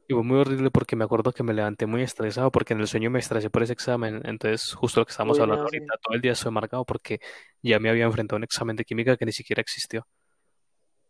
[0.09, 2.87] y fue muy horrible porque me acuerdo que me levanté muy estresado porque en el
[2.87, 5.77] sueño me estresé por ese examen, entonces justo lo que estamos Uy, hablando no, sí.
[5.77, 7.19] ahorita, todo el día estoy marcado porque
[7.61, 10.07] ya me había enfrentado a un examen de química que ni siquiera existió.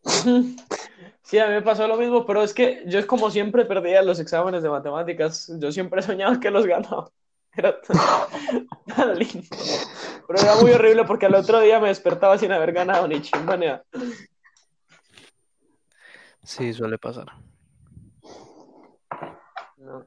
[1.24, 4.18] Sí, a mí me pasó lo mismo, pero es que yo como siempre perdía los
[4.22, 7.10] exámenes de matemáticas, yo siempre soñaba que los ganaba.
[7.58, 7.98] Era tan,
[8.96, 9.48] tan lindo.
[10.28, 13.58] Pero era muy horrible porque al otro día me despertaba sin haber ganado ni chimba
[13.58, 13.84] ni nada.
[16.43, 17.26] Sí, suele pasar.
[19.78, 20.06] No.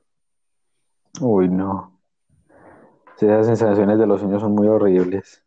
[1.20, 1.98] Uy, no.
[3.16, 5.44] Sí, esas sensaciones de los sueños son muy horribles.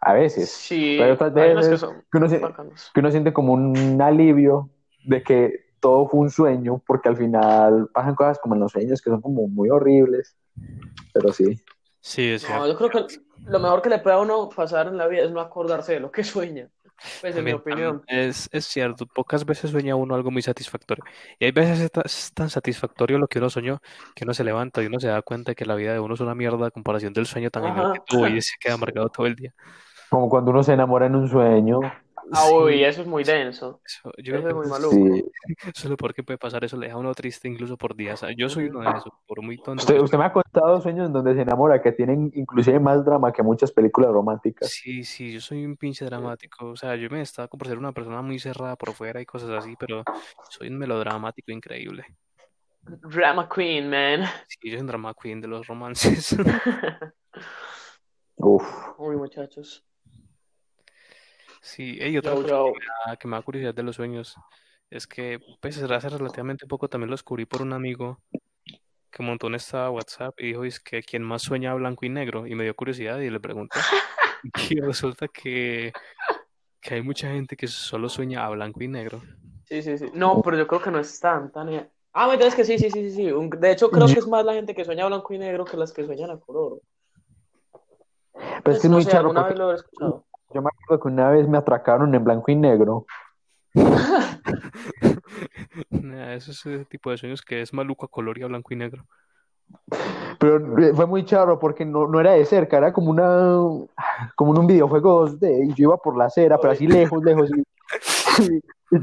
[0.00, 0.50] A veces.
[0.50, 2.90] Sí, Pero otras que veces son que uno, se- bacanas.
[2.94, 4.70] que uno siente como un alivio
[5.04, 9.02] de que todo fue un sueño, porque al final pasan cosas como en los sueños
[9.02, 10.36] que son como muy horribles.
[11.12, 11.60] Pero sí.
[12.00, 12.68] Sí, es No, cierto.
[12.68, 13.14] yo creo que
[13.46, 16.00] lo mejor que le puede a uno pasar en la vida es no acordarse de
[16.00, 16.68] lo que sueña.
[17.20, 18.02] Pues en mi opinión.
[18.08, 21.04] es, es cierto, pocas veces sueña uno algo muy satisfactorio.
[21.38, 23.80] Y hay veces es es tan satisfactorio lo que uno soñó
[24.16, 26.14] que uno se levanta y uno se da cuenta de que la vida de uno
[26.14, 29.08] es una mierda a comparación del sueño tan genial que tuvo y se queda amargado
[29.10, 29.54] todo el día.
[30.10, 31.80] Como cuando uno se enamora en un sueño.
[32.32, 33.80] Ah, Sí, uy, eso es muy denso.
[33.84, 35.16] eso- yo Eso creo es muy que maluco.
[35.16, 35.24] Sí.
[35.74, 38.24] solo porque puede pasar eso le deja a uno triste incluso por días.
[38.36, 41.34] Yo soy uno de esos, por muy tonto usted me ha contado sueños en donde
[41.34, 44.68] se enamora que tienen inclusive más drama que muchas películas románticas.
[44.70, 46.66] Sí, sí, yo soy un pinche dramático.
[46.70, 49.50] O sea, yo me destaco por ser una persona muy cerrada por fuera y cosas
[49.50, 50.02] así, pero
[50.50, 52.04] soy un melodramático increíble.
[52.82, 54.24] Drama Queen, man.
[54.48, 56.36] Sí, yo soy un drama queen de los romances.
[58.36, 58.64] Uf.
[58.98, 59.84] Uy, muchachos.
[61.68, 62.72] Sí, y otra Yo, cosa yo.
[62.72, 64.34] que me da, que me da curiosidad de los sueños
[64.88, 68.20] es que, pues, hace relativamente poco también lo descubrí por un amigo
[69.10, 72.08] que montó un estado de WhatsApp y dijo, es que quien más sueña blanco y
[72.08, 73.78] negro, y me dio curiosidad y le pregunté.
[74.72, 75.92] Y resulta que,
[76.80, 79.20] que hay mucha gente que solo sueña a blanco y negro.
[79.64, 80.06] Sí, sí, sí.
[80.14, 81.68] No, pero yo creo que no es tan, tan...
[82.14, 83.32] Ah, me entiendes que sí, sí, sí, sí, sí.
[83.32, 85.76] Un- De hecho, creo que es más la gente que sueña blanco y negro que
[85.76, 86.80] las que sueñan a color.
[88.32, 90.24] Pero es Pues que es no muy sé, charro alguna porque vez lo he escuchado.
[90.52, 93.06] Yo me acuerdo que una vez me atracaron en blanco y negro.
[95.90, 98.72] Nah, Eso es ese tipo de sueños que es maluco a color y a blanco
[98.72, 99.06] y negro.
[100.38, 103.86] Pero eh, fue muy charro porque no, no era de cerca, era como una
[104.34, 107.50] como en un videojuego 2D y yo iba por la acera, pero así lejos, lejos.
[108.90, 108.96] Y,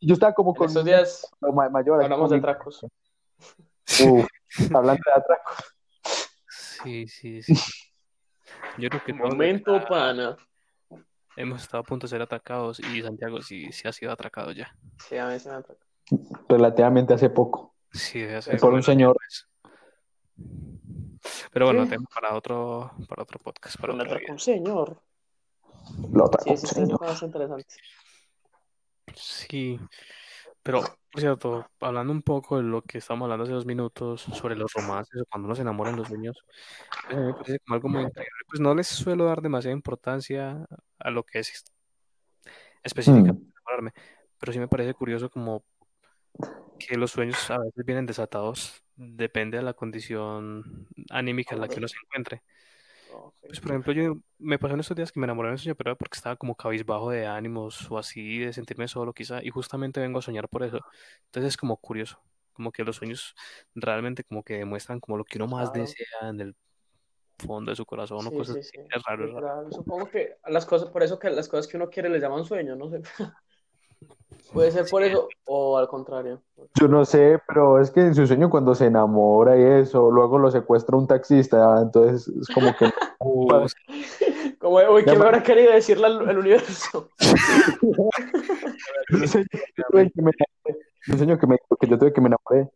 [0.00, 2.02] y yo, estaba como En con estos un días ma- mayor.
[2.02, 2.84] hablamos de atracos.
[4.00, 4.26] Uf,
[4.74, 5.74] hablando de atracos.
[6.48, 7.54] Sí, sí, sí.
[8.76, 10.36] Yo creo que Momento, pana.
[11.40, 14.74] Hemos estado a punto de ser atacados y Santiago sí, sí ha sido atracado ya.
[15.08, 15.84] Sí, a mí se me atraca.
[16.48, 17.74] Relativamente hace poco.
[17.92, 19.16] Sí, de hace Por un señor.
[21.52, 21.90] Pero bueno, Sí.
[21.90, 25.00] tema para otro, para otro podcast, para otro atracó un señor.
[26.12, 27.00] Lo atracó Sí, un sí, sí, señor.
[27.08, 27.74] es interesante.
[29.14, 29.80] Sí,
[30.62, 34.56] pero por cierto, hablando un poco de lo que estábamos hablando hace dos minutos sobre
[34.56, 36.36] los romances o cuando uno se enamora en los sueños,
[37.06, 38.32] pues a mí me parece como algo muy increíble.
[38.48, 40.66] Pues no les suelo dar demasiada importancia
[40.98, 41.64] a lo que es
[42.82, 43.52] específicamente Mm.
[43.56, 43.92] enamorarme,
[44.38, 45.64] pero sí me parece curioso como
[46.78, 51.78] que los sueños a veces vienen desatados, depende de la condición anímica en la que
[51.78, 52.42] uno se encuentre.
[53.46, 55.74] Pues por ejemplo, yo me pasó en estos días que me enamoré en un sueño,
[55.74, 60.00] pero porque estaba como cabizbajo de ánimos o así, de sentirme solo quizá, y justamente
[60.00, 60.80] vengo a soñar por eso.
[61.26, 62.20] Entonces es como curioso,
[62.52, 63.34] como que los sueños
[63.74, 65.84] realmente como que demuestran como lo que uno más Claro.
[65.86, 66.56] desea en el
[67.38, 68.70] fondo de su corazón o Sí, cosas sí, así.
[68.74, 68.84] sí.
[68.90, 69.72] Es raro, es raro.
[69.72, 72.76] Supongo que las cosas, por eso que las cosas que uno quiere le llaman sueño,
[72.76, 73.00] no sé.
[74.52, 76.40] Puede ser por eso o al contrario.
[76.74, 80.38] Yo no sé, pero es que en su sueño cuando se enamora y eso, luego
[80.38, 82.86] lo secuestra un taxista, entonces es como que
[83.20, 83.66] Uh,
[84.58, 87.08] Como, uy, ¿qué me habrá querido decirle al, universo?
[89.12, 92.20] un sueño que tuve que me enamoré, un sueño que, me, que yo tuve que
[92.20, 92.68] me enamoré.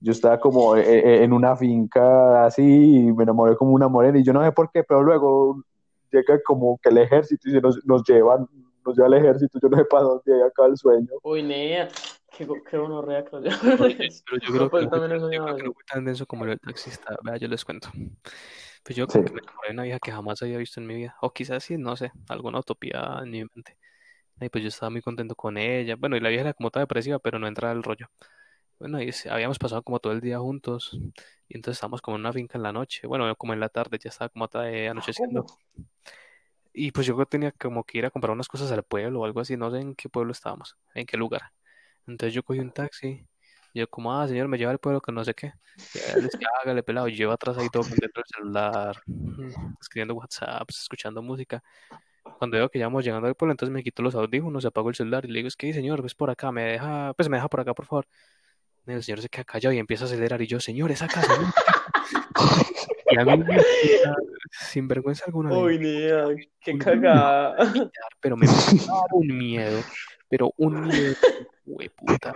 [0.00, 4.18] Yo estaba como eh, eh, en una finca así y me enamoré como una morena
[4.18, 5.62] y yo no sé por qué, pero luego
[6.12, 8.48] llega como que el ejército y se nos, nos llevan,
[8.84, 11.08] nos lleva al ejército, yo no sé para dónde, ahí acaba el sueño.
[11.22, 11.88] Uy, nea,
[12.30, 15.72] qué, qué gonorrea, pero creo Pues que no fue, también he yo creo que no
[15.72, 17.16] fue tan denso como el taxista.
[17.22, 17.88] Vea, yo les cuento.
[18.82, 19.18] Pues yo Sí.
[19.18, 21.16] como que me enamoré de una vieja que jamás había visto en mi vida.
[21.22, 23.78] O quizás sí, no sé, alguna utopía en mi mente.
[24.40, 25.96] Y pues yo estaba muy contento con ella.
[25.96, 28.08] Bueno, y la vieja era como toda depresiva, pero no entraba el rollo.
[28.78, 30.92] Bueno, y habíamos pasado como todo el día juntos.
[31.48, 33.06] Y entonces estábamos como en una finca en la noche.
[33.06, 35.44] Bueno, como en la tarde, ya estaba como otra vez anocheciendo.
[35.44, 35.58] ¿Cómo?
[36.74, 39.40] Y pues yo tenía como que ir a comprar unas cosas al pueblo o algo
[39.40, 39.56] así.
[39.56, 41.52] No sé en qué pueblo estábamos, en qué lugar.
[42.06, 43.26] Entonces yo cogí un taxi.
[43.72, 45.52] Y yo como, ah, señor, me lleva al pueblo que no sé qué.
[45.94, 47.08] Y él decía, hágale pelado.
[47.08, 49.46] Y iba atrás ahí todo contento del celular, mm,
[49.80, 51.62] escribiendo WhatsApp, escuchando música.
[52.38, 54.96] Cuando veo que ya vamos llegando al pueblo, entonces me quito los audífonos, apago el
[54.96, 57.48] celular y le digo, es que señor, ves por acá, me deja, pues me deja
[57.48, 58.06] por acá, por favor.
[58.86, 60.42] Y el señor se queda callado y empieza a acelerar.
[60.42, 61.32] Y yo, señor, esa casa.
[63.14, 63.30] ¿no?".
[63.30, 63.62] Y a mí me
[64.50, 66.26] sin vergüenza alguna Uy, nea,
[66.60, 67.56] qué cagada.
[68.20, 69.82] pero me daba un miedo,
[70.28, 71.14] pero un miedo,
[71.96, 72.34] puta.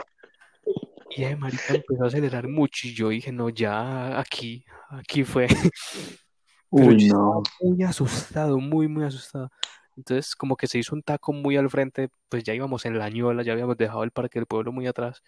[1.11, 5.47] Y ese marica empezó a acelerar mucho y yo dije, no, ya aquí, aquí fue.
[6.71, 7.43] Pero Uy, yo no.
[7.61, 9.51] muy asustado, muy, muy asustado.
[9.97, 13.09] Entonces, como que se hizo un taco muy al frente, pues ya íbamos en la
[13.09, 15.23] ñola, ya habíamos dejado el parque del pueblo muy atrás.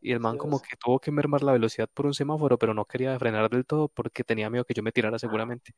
[0.00, 2.84] Y el man como que tuvo que mermar la velocidad por un semáforo, pero no
[2.86, 5.74] quería frenar del todo porque tenía miedo que yo me tirara seguramente.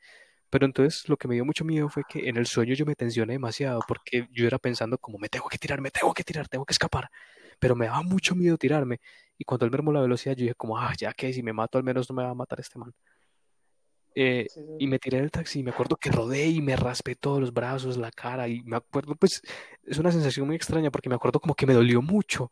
[0.51, 2.95] Pero entonces lo que me dio mucho miedo fue que en el sueño yo me
[2.95, 6.49] tensioné demasiado porque yo era pensando como me tengo que tirar, me tengo que tirar,
[6.49, 7.09] tengo que escapar.
[7.59, 9.01] Pero me daba mucho miedo tirarme.
[9.39, 11.79] Y cuando él mermó la velocidad yo dije como, ah, ya que si me mato
[11.79, 12.93] al menos no me va a matar este man.
[14.15, 14.77] Eh, Sí, sí.
[14.79, 17.53] y me tiré del taxi y me acuerdo que rodé y me raspé todos los
[17.55, 19.41] brazos, la cara y me acuerdo, pues
[19.85, 22.51] es una sensación muy extraña porque me acuerdo como que me dolió mucho,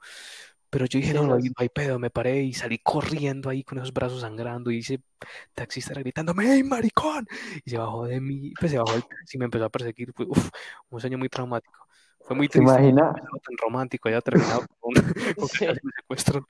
[0.70, 3.64] pero yo dije, Sí, no, no no hay, pedo, me paré y salí corriendo ahí
[3.64, 5.02] con esos brazos sangrando y ese
[5.54, 7.26] taxista era gritándome, ¡Hey, maricón!
[7.64, 10.12] Y se bajó de mí, pues se bajó del taxi y me empezó a perseguir,
[10.14, 10.48] fue uf,
[10.90, 11.86] un sueño muy traumático,
[12.20, 15.66] fue muy ¿Se triste, imagina, tan romántico, haya terminado con, un- con Sí.
[15.66, 16.44] casi me secuestran.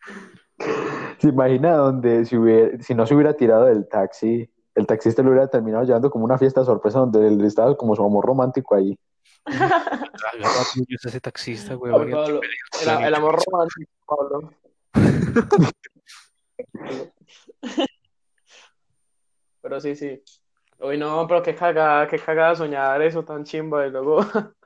[1.18, 4.50] se imagina donde si, hubiera- si no se hubiera tirado del taxi,
[4.80, 8.04] el taxista lo hubiera terminado llevando como una fiesta sorpresa donde él estaba como su
[8.04, 8.98] amor romántico ahí?
[10.88, 12.40] Ese taxista, Ay, Pablo,
[12.82, 14.50] el, el amor romántico, Pablo.
[19.62, 20.22] Pero sí, sí.
[20.80, 24.20] Uy, no, pero qué cagada, qué cagada soñar eso tan chimba y luego.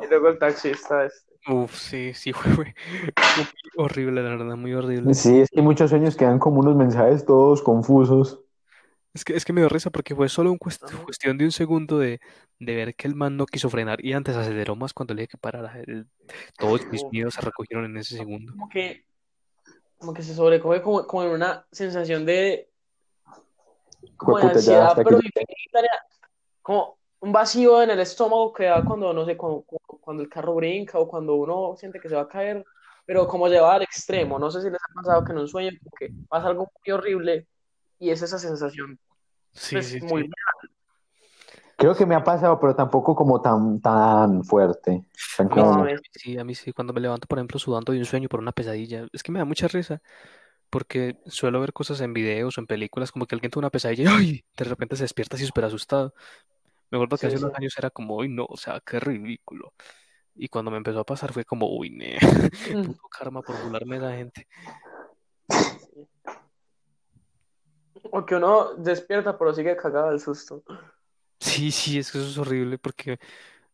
[0.00, 1.34] Y luego el taxista este.
[1.48, 2.74] Uf, sí, sí, fue, fue
[3.76, 5.12] horrible, la verdad, muy horrible.
[5.14, 8.44] Sí, es que muchos sueños quedan como unos mensajes todos confusos.
[9.14, 11.52] Es que, es que me dio risa porque fue solo un cuest- cuestión de un
[11.52, 12.20] segundo de,
[12.58, 15.32] de ver que el man no quiso frenar y antes aceleró más cuando le dije
[15.32, 15.80] que parara.
[15.80, 16.06] El-
[16.58, 18.52] todos mis miedos se recogieron en ese segundo.
[18.52, 19.04] Como que,
[19.98, 22.68] como que se sobrecoge como, como en una sensación de,
[24.16, 25.18] como de ansiedad, pero
[26.62, 29.64] como un vacío en el estómago que da cuando, no sé, cuando,
[30.00, 32.64] cuando el carro brinca o cuando uno siente que se va a caer,
[33.06, 34.38] pero como lleva al extremo.
[34.38, 36.92] No sé si les ha pasado que en un sueño como que pasa algo muy
[36.92, 37.46] horrible
[37.98, 38.98] y es esa sensación
[39.52, 40.30] Sí, pues, sí, muy sí.
[41.76, 45.04] Creo que me ha pasado, pero tampoco como tan, tan fuerte.
[45.36, 47.92] Tan No, como- a mí- sí, a mí sí, cuando me levanto, por ejemplo, sudando
[47.92, 50.02] de un sueño por una pesadilla, es que me da mucha risa
[50.70, 54.02] porque suelo ver cosas en videos o en películas como que alguien tuvo una pesadilla
[54.04, 54.44] y ¡ay!
[54.56, 56.14] de repente se despierta así súper asustado.
[56.90, 59.72] Me acuerdo que Sí, hace unos años era como, uy, no, o sea, qué ridículo.
[60.34, 62.18] Y cuando me empezó a pasar fue como, uy, ne,
[62.98, 64.46] puto karma por burlarme de la gente.
[68.12, 70.62] O que uno despierta pero sigue cagado del susto.
[71.40, 73.18] Sí, sí, es que eso es horrible porque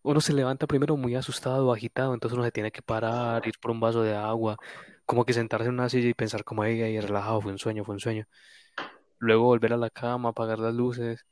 [0.03, 3.71] uno se levanta primero muy asustado, agitado, entonces uno se tiene que parar, ir por
[3.73, 4.59] un vaso de agua,
[5.07, 7.85] como que sentarse en una silla y pensar como, ay, ay, relajado, fue un sueño,
[7.85, 8.27] fue un sueño.
[9.19, 11.27] Luego volver a la cama, apagar las luces,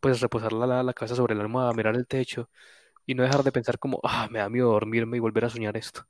[0.00, 2.50] pues reposar la, la cabeza sobre la almohada, mirar el techo
[3.06, 5.76] y no dejar de pensar como, ah, me da miedo dormirme y volver a soñar
[5.76, 6.06] esto.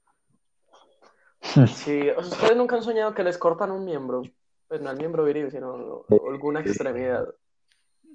[1.66, 4.22] Sí, ustedes nunca han soñado que les cortan un miembro.
[4.68, 7.34] Pues no el miembro viril, sino alguna extremidad.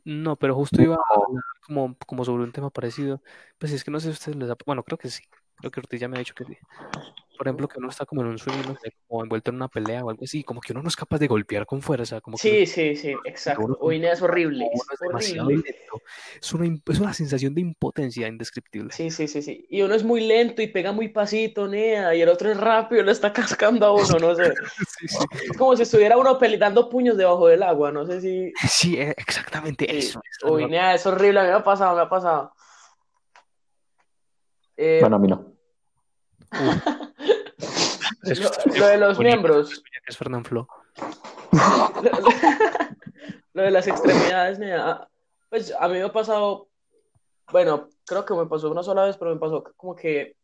[0.05, 3.21] No, pero justo iba a hablar como, como sobre un tema parecido.
[3.57, 4.57] Pues es que no sé si a ustedes les da...
[4.65, 5.23] Bueno, creo que sí.
[5.57, 6.57] Creo que Ortiz ya me ha dicho que sí.
[7.39, 9.69] Por ejemplo, que uno está como en un sueño, no sé, como envuelto en una
[9.69, 12.35] pelea o algo así, como que uno no es capaz de golpear con fuerza, como
[12.35, 13.61] que Sí, uno- sí, sí, exacto.
[13.63, 15.63] uno- Uy, no, es horrible, es es demasiado horrible.
[15.73, 16.01] lento.
[16.41, 18.91] Es una, es una sensación de impotencia indescriptible.
[18.91, 19.65] Sí, sí, sí, sí.
[19.69, 23.03] Y uno es muy lento y pega muy pasito, nea, y el otro es rápido,
[23.03, 24.53] le está cascando a uno, no sé.
[24.99, 25.25] Sí, sí.
[25.49, 28.51] Es como si estuviera uno dando puños debajo del agua, no sé si...
[28.67, 29.97] Sí, eh, exactamente Sí.
[30.09, 30.21] eso.
[30.43, 32.51] Uy, nea, es horrible, a mí me ha pasado, me ha pasado.
[34.75, 35.58] Eh, Bueno, a mí no.
[38.23, 39.83] Es- lo, lo de los bonito, miembros.
[40.07, 40.67] es Fernán Flo.
[43.53, 45.07] Lo de las extremidades, nea,
[45.49, 46.69] pues a mí me ha pasado,
[47.51, 50.35] bueno, creo que me pasó una sola vez, pero me pasó como que,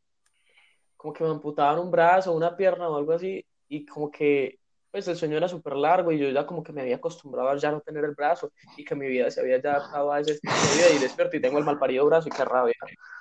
[0.97, 4.59] como que me amputaban un brazo, una pierna o algo así, y como que,
[4.95, 7.57] pues el sueño era súper largo y yo ya como que me había acostumbrado a
[7.57, 10.31] ya no tener el brazo y que mi vida se había ya adaptado a ese
[10.31, 12.73] estilo de vida y despierto y tengo el malparido brazo y qué rabia.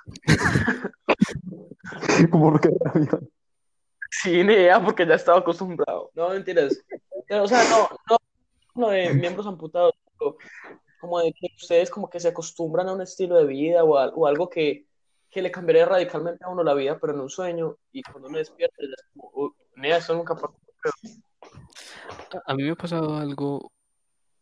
[2.31, 3.19] ¿Por qué rabia?
[4.09, 6.13] Sí, ni idea, porque ya estaba acostumbrado.
[6.15, 6.81] No, mentiras.
[7.27, 8.17] Pero, o sea, no, no,
[8.77, 10.37] no de miembros amputados, pero
[11.01, 14.11] como de que ustedes como que se acostumbran a un estilo de vida o, a-
[14.15, 14.87] o algo que,
[15.29, 18.39] que le cambiaría radicalmente a uno la vida, pero en un sueño, y cuando uno
[18.39, 20.55] despierta, ya es como, "Uy, nea, eso nunca pasó.
[20.85, 21.24] A-
[22.47, 23.73] A mí me ha pasado algo,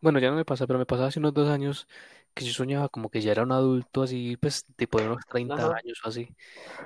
[0.01, 1.87] bueno, ya no me pasa, pero me pasaba hace unos dos años
[2.35, 5.55] que yo soñaba como que ya era un adulto así, pues tipo de unos 30
[5.57, 5.77] Ajá.
[5.77, 6.35] años o así,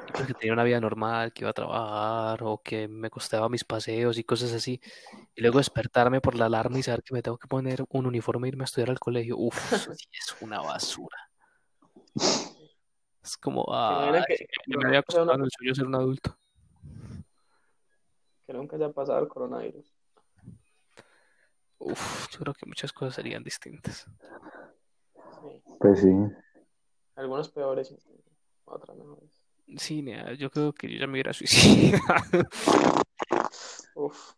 [0.07, 3.49] y pues que tenía una vida normal, que iba a trabajar o que me costaba
[3.49, 4.81] mis paseos y cosas así,
[5.37, 8.49] y luego despertarme por la alarma y saber que me tengo que poner un uniforme
[8.49, 9.57] e irme a estudiar al colegio, uff,
[9.95, 11.17] sí es una basura.
[13.23, 13.65] Es como,
[14.29, 16.37] que- yo me había una- acostumbrado en el sueño ser un adulto.
[18.47, 19.96] Que nunca haya pasado el coronavirus.
[21.79, 24.07] Uf, yo creo que muchas cosas serían distintas.
[25.41, 25.63] Sí.
[25.79, 26.11] Pues sí.
[27.17, 27.95] Algunos peores,
[28.65, 29.31] otras mejores.
[29.77, 32.45] Sí, nea, yo creo que yo ya me hubiera suicidado.
[33.95, 34.33] Uf.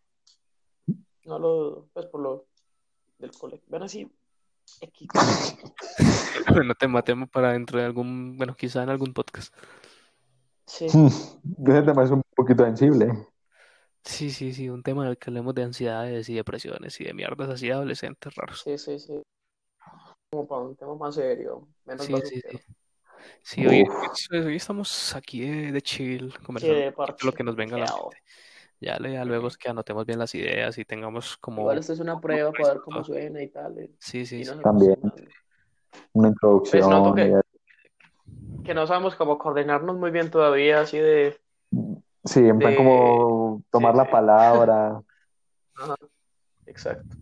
[1.24, 2.47] No lo dudo, pues por lo
[3.18, 3.66] del colegio.
[3.68, 4.11] Ven así,
[4.80, 5.09] X.
[6.51, 9.55] Bueno, te matemos para dentro de algún, bueno, quizá en algún podcast.
[10.64, 10.86] Sí.
[11.66, 13.28] Ese tema es un poquito sensible.
[14.09, 17.13] Sí, sí, sí, un tema en el que hablemos de ansiedades y depresiones y de
[17.13, 18.63] mierdas así de adolescentes raros.
[18.63, 19.23] Sí, sí, sí.
[20.31, 22.59] como para un tema más serio, menos Sí, sí, sí.
[23.43, 27.77] Sí, hoy, estamos aquí de, de chill, Sí, conversando de parche, lo que nos venga
[27.77, 28.23] a la mente.
[28.81, 32.01] Ya, ya luego es que anotemos bien las ideas y tengamos como Igual esto es
[32.01, 33.79] una prueba para ver cómo suena y tal.
[33.79, 34.53] eh, Sí, sí, Y sí.
[34.63, 34.99] También.
[36.15, 36.91] Una Pues introducción.
[36.91, 37.41] noto que,
[38.65, 41.39] que no sabemos cómo coordinarnos muy bien todavía, así de,
[42.25, 42.77] Sí, en plan de...
[42.77, 44.11] como tomar Sí, la sí.
[44.12, 45.03] palabra.
[45.77, 45.95] Ajá,
[46.66, 47.16] exacto.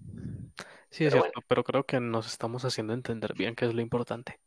[0.91, 3.83] Sí, es Pero cierto, pero creo que nos estamos haciendo entender bien qué es lo
[3.83, 4.41] importante.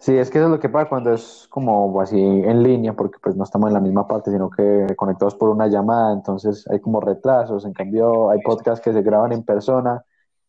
[0.00, 3.18] Sí, es que eso es lo que pasa cuando es como así en línea, porque
[3.22, 6.80] pues no estamos en la misma parte, sino que conectados por una llamada, entonces hay
[6.80, 7.64] como retrasos.
[7.64, 10.04] En cambio, hay podcasts que se graban en persona,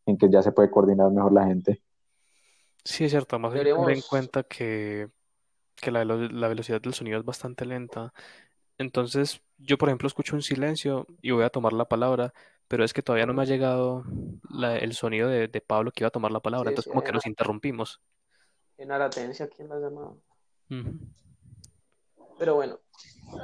[0.06, 1.82] en que ya se puede coordinar mejor la gente.
[2.84, 5.10] Sí, es cierto, más tener en cuenta que,
[5.76, 8.14] que la, la velocidad del sonido es bastante lenta.
[8.78, 12.34] Entonces, yo, por ejemplo, escucho un silencio y voy a tomar la palabra,
[12.67, 14.03] pero es que todavía no me ha llegado
[14.49, 16.89] la- el sonido de, de Pablo que iba a tomar la palabra, Sí, entonces sí,
[16.91, 18.01] como hay que una, nos interrumpimos.
[18.78, 20.13] hay una latencia aquí en la llamada.
[20.69, 20.99] Ujú.
[22.39, 22.80] Pero bueno,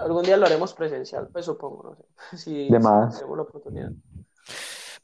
[0.02, 2.06] algún día lo haremos presencial, pues supongo, no sé,
[2.38, 3.16] si, De si más.
[3.16, 3.92] tenemos la oportunidad.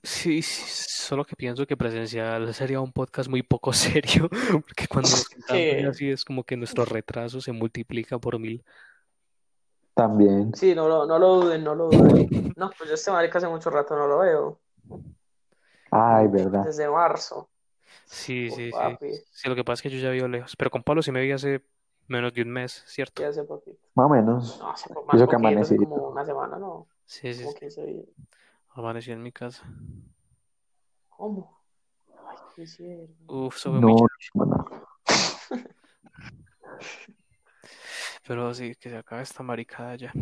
[0.02, 4.30] Sí, sí, solo que pienso que presencial sería un podcast muy poco serio,
[4.66, 8.40] porque cuando nos sentamos y Sí, así es como que nuestro retraso se multiplica por
[8.40, 8.64] mil.
[10.00, 10.56] También.
[10.56, 12.54] sí, no lo, no lo duden, no lo duden.
[12.56, 14.60] No, pues yo este marica hace mucho rato no lo veo,
[15.92, 16.64] Ay, verdad.
[16.64, 17.50] desde marzo.
[18.06, 18.78] Sí, sí, sí.
[18.78, 21.12] papi, Sí, lo que pasa es que yo ya vivo lejos, pero con Pablo sí
[21.12, 21.64] me vi hace
[22.08, 23.22] menos de un mes, ¿cierto?
[23.22, 23.78] sí, hace poquito.
[23.96, 24.60] Más o menos.
[24.60, 25.76] No, hace más Eso que amanecí.
[25.78, 27.60] como una semana, no, Sí, sí, como sí.
[27.60, 28.06] 15 días.
[28.70, 29.64] Amanecí en mi casa.
[31.10, 31.60] ¿Cómo?
[32.30, 33.08] Ay, ¿qué hicieron?
[33.28, 35.70] Uf, eso fue muy No, chévere.
[38.30, 40.14] Pero sí, que se acabe esta maricada ya.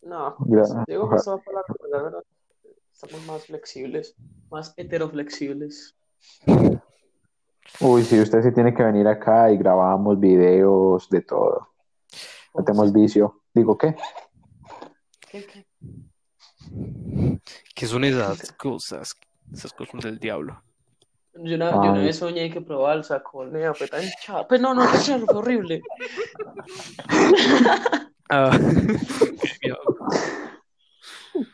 [0.00, 2.24] No, pues digo que va para la verdad.
[2.92, 4.14] Estamos más flexibles,
[4.48, 5.96] más heteroflexibles.
[7.80, 11.68] Uy, sí, usted sí tiene que venir acá y grabamos videos de todo.
[12.54, 13.00] No ¿Cómo tenemos así?
[13.00, 13.42] vicio.
[13.52, 13.96] Digo, ¿qué?
[15.28, 15.66] ¿Qué, qué?
[17.74, 19.16] ¿Qué son esas cosas?
[19.52, 20.62] Esas cosas del diablo.
[21.42, 24.48] Yo una, yo una vez soñé que probaba el sacón, nea, fue tan charro.
[24.48, 25.82] Pues no, no, fue horrible.
[28.28, 28.50] Ah.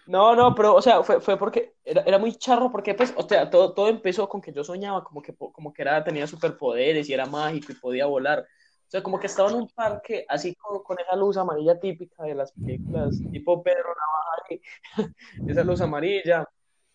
[0.07, 3.29] No, no, pero, o sea, fue, fue porque era, era muy charro, porque, pues, o
[3.29, 7.09] sea, todo, todo empezó con que yo soñaba como que, como que era, tenía superpoderes
[7.09, 8.41] y era mágico y podía volar.
[8.41, 12.25] O sea, como que estaba en un parque así con, con esa luz amarilla típica
[12.25, 14.63] de las películas, tipo Pedro Navaja,
[15.49, 16.47] esa luz amarilla,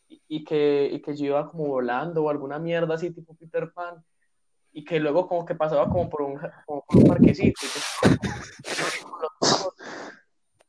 [0.08, 3.72] y, y que, y que yo iba como volando o alguna mierda así, tipo Peter
[3.74, 4.04] Pan,
[4.72, 8.82] y que luego como que pasaba como por un, como por un parquecito, y que
[9.12, 9.74] con los ojos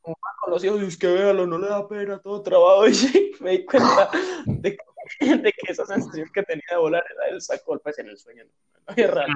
[0.01, 2.87] como con los hijos, y es que véalo, no le da pena, todo trabado.
[2.87, 4.09] Y sí, me di cuenta
[4.45, 4.77] de
[5.19, 8.17] que, de que esa sensación que tenía de volar era el saco pues en el
[8.17, 9.29] sueño, no, no había real.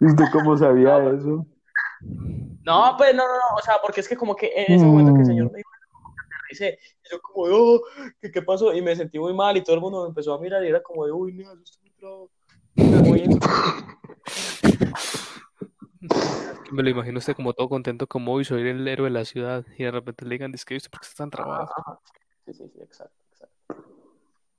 [0.00, 1.46] ¿Y usted cómo sabía No, eso?
[2.64, 5.12] no, pues no, no, no, o sea, porque es que como que en ese momento
[5.14, 5.70] que el señor Mm, me dijo,
[6.52, 7.82] y yo como de, oh,
[8.20, 8.72] ¿qué, qué pasó?
[8.74, 10.82] Y me sentí muy mal y todo el mundo me empezó a mirar y era
[10.82, 11.92] como de, uy, mira, yo estoy
[13.04, 13.32] muy en-
[16.72, 19.64] Me lo imagino usted como todo contento, como hoy soy el héroe de la ciudad,
[19.76, 21.64] y de repente le digan, es que ¿por qué está trabado?
[21.64, 21.98] ajá.
[22.46, 23.54] Sí, sí, sí, exacto, exacto.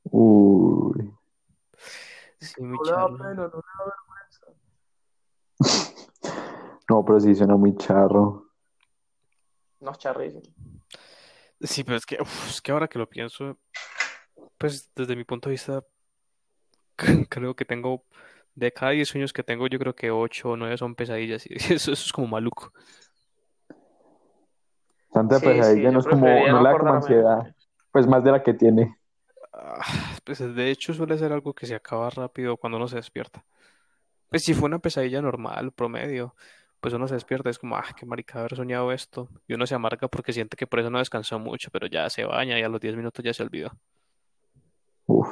[0.05, 1.11] Uy.
[2.39, 3.17] Sí, muy No le da charro.
[3.17, 4.45] pena, no le da vergüenza.
[6.89, 8.47] No, pero sí suena muy charro.
[9.79, 10.43] No, es charrísimo.
[11.63, 13.57] Sí, pero es que, uf, es que ahora que lo pienso,
[14.57, 15.83] pues desde mi punto de vista,
[17.29, 18.03] creo que tengo,
[18.55, 21.55] de cada 10 sueños que tengo, yo creo que 8 o 9 son pesadillas, y
[21.73, 22.73] eso, eso es como maluco.
[25.11, 27.55] Tanta Sí, pesadilla sí, no es como, no como de ansiedad,
[27.91, 28.97] pues más de la que tiene.
[29.53, 29.81] Ah,
[30.23, 33.45] Pues de hecho suele ser algo que se acaba rápido cuando uno se despierta.
[34.29, 36.35] Pues si fue una pesadilla normal, promedio,
[36.83, 39.29] pues uno se despierta, es como, ah, qué marica haber soñado esto.
[39.47, 42.25] Y uno se amarga porque siente que por eso no descansó mucho, pero ya se
[42.25, 43.71] baña y a los 10 minutos ya se olvidó.
[45.05, 45.29] Uf.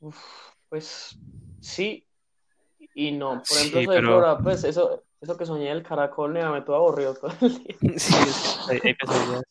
[0.00, 0.18] Uf,
[0.68, 1.18] pues
[1.60, 2.06] sí
[2.94, 3.42] y no.
[3.48, 6.76] Por ejemplo, Sí, pero Flora, pues eso, eso que soñé del caracol, nea, me todo
[6.76, 7.76] aburrido todo el día.
[7.98, 9.44] sí, es que hay, hay pesadillas.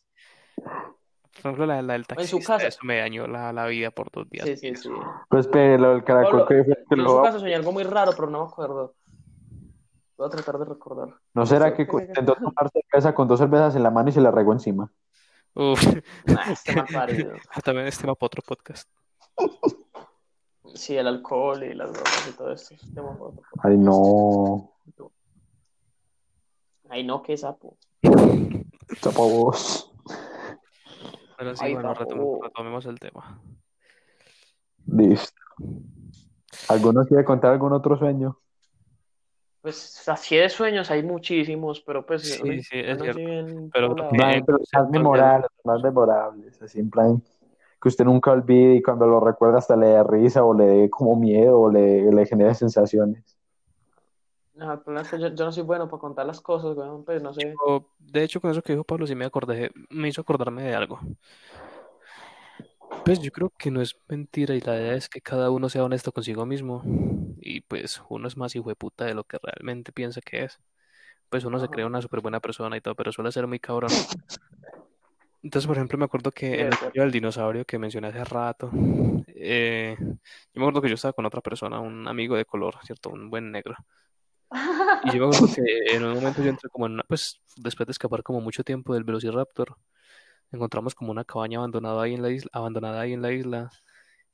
[0.54, 2.68] Por ejemplo, la, la del En su taxista, casa.
[2.68, 4.46] eso me dañó la, la vida por dos días.
[4.46, 4.90] Sí, sí, sí.
[5.28, 7.32] Pues pero el caracol Pablo, que en su lo...
[7.32, 8.94] soñé algo muy raro, pero no me acuerdo.
[10.16, 11.08] Voy a tratar de recordar.
[11.34, 14.20] ¿No será ¿Usted que intentó tomar cerveza con dos cervezas en la mano y se
[14.20, 14.90] la regó encima?
[15.54, 15.80] Uf,
[16.38, 17.32] Ah, este parido.
[17.64, 18.88] también es tema para otro podcast.
[20.74, 22.74] Sí, el alcohol y las drogas y todo esto.
[22.74, 23.64] es tema para otro podcast.
[23.64, 24.72] Ay, no.
[26.88, 27.76] Ay, no, qué sapo.
[29.00, 29.92] Chapo vos.
[31.36, 33.40] Pero sí, Ay, bueno, retom- retomemos el tema.
[34.86, 35.42] Listo.
[36.68, 38.38] ¿Alguno quiere contar algún otro sueño?
[39.66, 43.18] Pues así de sueños hay muchísimos, pero pues Sí, uno- sí, es cierto.
[43.20, 47.20] bien Pero los más memorables, los más memorables, así en plan
[47.82, 50.88] que usted nunca olvide y cuando lo recuerda hasta le dé risa o le dé
[50.88, 53.36] como miedo o le, le genere sensaciones.
[54.54, 57.04] No, el problema es que yo, yo no soy bueno para contar las cosas, weón,
[57.04, 57.52] pues no sé.
[57.66, 60.76] O, de hecho, con eso que dijo Pablo, sí me acordé, me hizo acordarme de
[60.76, 61.00] algo.
[63.04, 65.82] Pues yo creo que no es mentira y la idea es que cada uno sea
[65.82, 66.82] honesto consigo mismo
[67.46, 70.58] y pues uno es más hijo de puta de lo que realmente piensa que es.
[71.28, 73.90] Pues uno se cree una súper buena persona y todo, pero suele ser muy cabrón.
[75.42, 78.70] Entonces, por ejemplo, me acuerdo que en el video del dinosaurio que mencioné hace rato,
[79.28, 80.06] eh, yo
[80.54, 83.10] me acuerdo que yo estaba con otra persona, un amigo de color, ¿cierto?
[83.10, 83.76] Un buen negro.
[85.04, 85.62] Y yo me acuerdo que
[85.94, 88.94] en un momento yo entré como en una, pues después de escapar como mucho tiempo
[88.94, 89.76] del Velociraptor,
[90.50, 93.70] encontramos como una cabaña abandonada ahí en la isla, abandonada ahí en la isla.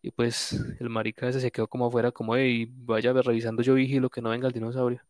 [0.02, 4.10] Y pues el marica ese se quedó como afuera, como, hey, vaya revisando, yo vigilo
[4.10, 5.00] que no venga el dinosaurio.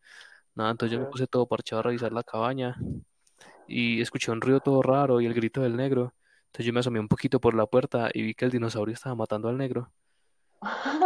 [0.55, 2.77] Nada, entonces yo me puse todo parchado a revisar la cabaña
[3.67, 6.15] y escuché un ruido todo raro y el grito del negro.
[6.47, 9.15] Entonces yo me asomé un poquito por la puerta y vi que el dinosaurio estaba
[9.17, 9.93] matando al negro.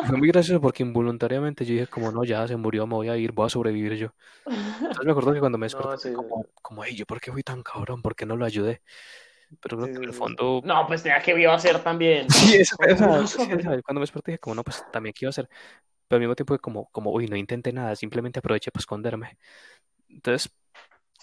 [0.01, 3.09] Y fue muy gracioso porque involuntariamente yo dije como, no, ya se murió, me voy
[3.09, 4.09] a ir, voy a sobrevivir yo.
[4.89, 7.21] Entonces me acuerdo que cuando me desperté No, fue sí, como, como, hey, ¿yo por
[7.21, 8.03] qué fui tan cabrón?
[8.03, 8.83] ¿Por qué no lo ayudé?
[9.61, 10.19] Pero creo que en el sí.
[10.19, 10.63] fondo...
[10.65, 12.27] No, pues tenía que iba a ser también.
[12.31, 13.55] Sí, eso, ¿Cómo o sea, no sí, sabe?
[13.55, 15.49] o sea, cuando me desperté dije como, no, pues también qué iba a hacer.
[16.09, 19.39] Pero al mismo tiempo como, como, uy, no intenté nada, simplemente aproveché para esconderme.
[20.09, 20.53] Entonces,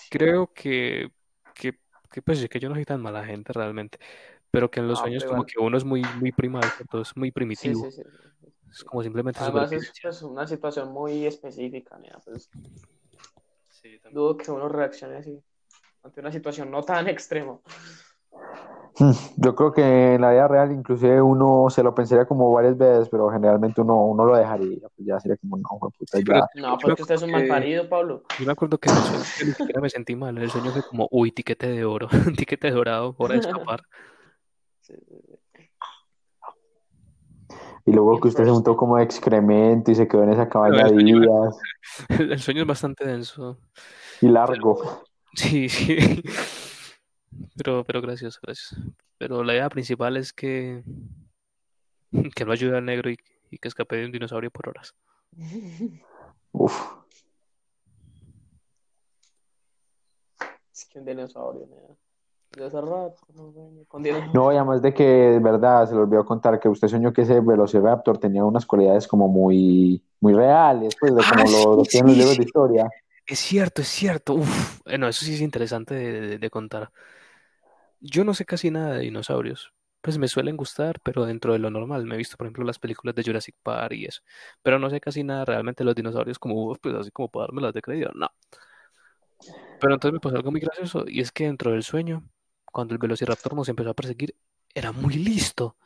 [0.10, 1.12] creo que,
[1.56, 1.80] que,
[2.12, 3.98] que, pues que yo no soy tan mala gente realmente,
[4.52, 5.48] pero que en los No, sueños como igual.
[5.54, 6.64] que uno es muy, muy primal.
[7.02, 8.04] Es muy primitivo, sí, sí.
[8.42, 12.50] sí, es como simplemente Además es pues una situación muy específica, mira, pues
[13.70, 14.14] Sí, también.
[14.16, 15.42] dudo que uno reaccione así
[16.04, 17.60] ante una situación no tan extrema.
[19.00, 22.78] Hmm, Yo creo que en la vida real inclusive uno se lo pensaría como varias
[22.78, 26.24] veces, pero generalmente uno, uno lo dejaría, pues ya sería como, no, de puta, Sí,
[26.24, 26.62] pero ya.
[26.62, 28.24] No, me pues que usted es un que, malparido, Pablo.
[28.40, 30.72] yo me acuerdo que en el sueño yo ni siquiera me sentí mal, el sueño
[30.72, 32.08] fue como, uy, tiquete de oro,
[32.38, 33.82] tiquete dorado, hora de escapar.
[34.86, 35.16] Sí, sí,
[35.56, 35.70] sí.
[37.86, 40.90] Y luego que usted se juntó como de excremento y se quedó en esa cabaña
[40.90, 41.58] sueño, días
[42.20, 43.60] el sueño es bastante denso.
[44.22, 45.04] y largo.
[45.36, 46.22] Sí, sí.
[47.56, 48.80] Pero, pero gracias, gracias.
[49.18, 50.84] Pero la idea principal es que,
[52.36, 53.18] que no ayude al negro y,
[53.52, 54.94] y que escape de un dinosaurio por horas.
[56.52, 56.74] Uf.
[60.74, 61.68] Es que un dinosaurio.
[62.56, 64.04] De hace rato, no sueño con.
[64.34, 67.24] No, y además de que, de verdad, se le olvidó contar que usted soñó que
[67.24, 71.76] ese Velociraptor tenía unas cualidades como muy, muy reales, pues, de Ah, como sí, lo,
[71.78, 72.38] lo tienen los libros sí.
[72.40, 72.90] de historia.
[73.26, 74.36] Es cierto, es cierto.
[74.36, 76.92] Uf, bueno, eso sí es interesante de, de- de contar.
[78.06, 79.72] Yo no sé casi nada de dinosaurios.
[80.02, 82.06] Pues me suelen gustar, pero dentro de lo normal.
[82.06, 84.22] Me he visto, por ejemplo, las películas de Jurassic Park y eso.
[84.62, 87.74] Pero no sé casi nada realmente de los dinosaurios como, pues así como para dármelas
[87.74, 88.12] de crédito.
[88.14, 88.28] No.
[89.80, 92.24] Pero entonces me pasó algo muy gracioso y es que dentro del sueño,
[92.66, 94.36] cuando el Velociraptor nos empezó a perseguir,
[94.76, 95.78] era muy listo.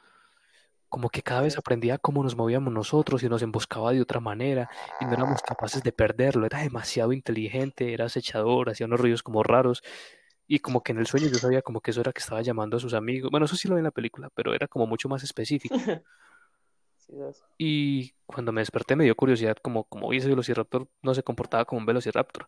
[0.90, 4.72] Como que cada vez aprendía cómo nos movíamos nosotros y nos emboscaba de otra manera
[5.00, 6.48] y no éramos capaces de perderlo.
[6.48, 9.84] Era demasiado inteligente, era acechador, hacía unos ruidos como raros
[10.48, 12.78] y como que en el sueño yo sabía como que eso era que estaba llamando
[12.78, 13.32] a sus amigos.
[13.32, 15.76] Bueno, eso sí lo vi en la película, pero era como mucho más específico.
[16.98, 17.14] Sí,
[17.58, 21.80] Y cuando me desperté me dio curiosidad como, como ese Velociraptor no se comportaba como
[21.80, 22.48] un Velociraptor.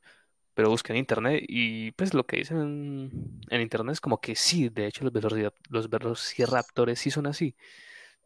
[0.56, 4.36] Pero busqué en internet y pues lo que dicen en, en internet es como que
[4.36, 7.56] sí, de hecho los velocirap- los velociraptores sí son así.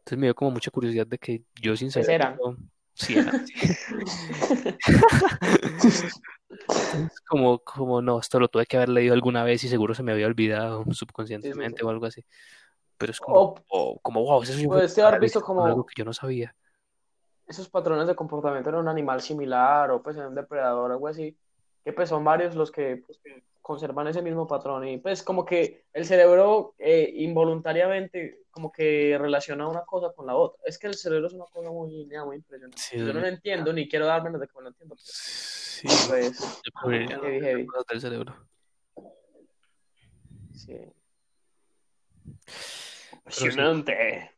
[0.00, 1.90] Entonces me dio como mucha curiosidad de que yo sin
[2.96, 3.54] Eso, así.
[6.48, 10.02] Entonces, como, como no, esto lo tuve que haber leído alguna vez y seguro se
[10.02, 11.84] me había olvidado Sí, sí, subconscientemente sí.
[11.86, 12.24] o algo así.
[12.96, 15.86] Pero es como, O oh, como wow, sueño fue puede haber visto con algo como
[15.86, 16.54] que yo no sabía.
[17.46, 21.08] esos patrones de comportamiento en un animal similar o pues en un depredador o algo
[21.08, 21.36] así,
[21.84, 25.42] que pues son varios los que, pues, que conservan ese mismo patrón y pues como
[25.42, 30.60] que el cerebro eh, involuntariamente como que relaciona una cosa con la otra.
[30.66, 32.76] Es que el cerebro es una cosa muy, muy impresionante.
[32.76, 35.88] Sí, Yo no lo entiendo ni quiero darme de que me lo entiendo, pero Sí,
[36.08, 38.36] pues no heavy, del cerebro.
[40.52, 40.78] Sí.
[43.14, 44.30] Impresionante.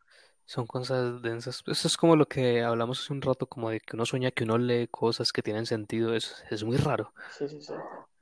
[0.45, 1.65] son cosas densas.
[1.67, 4.45] Eso es como lo que hablamos hace un rato, como de que uno sueña que
[4.45, 6.15] uno lee cosas que tienen sentido.
[6.15, 7.13] Es, es muy raro.
[7.37, 7.75] Sí, sí, sí.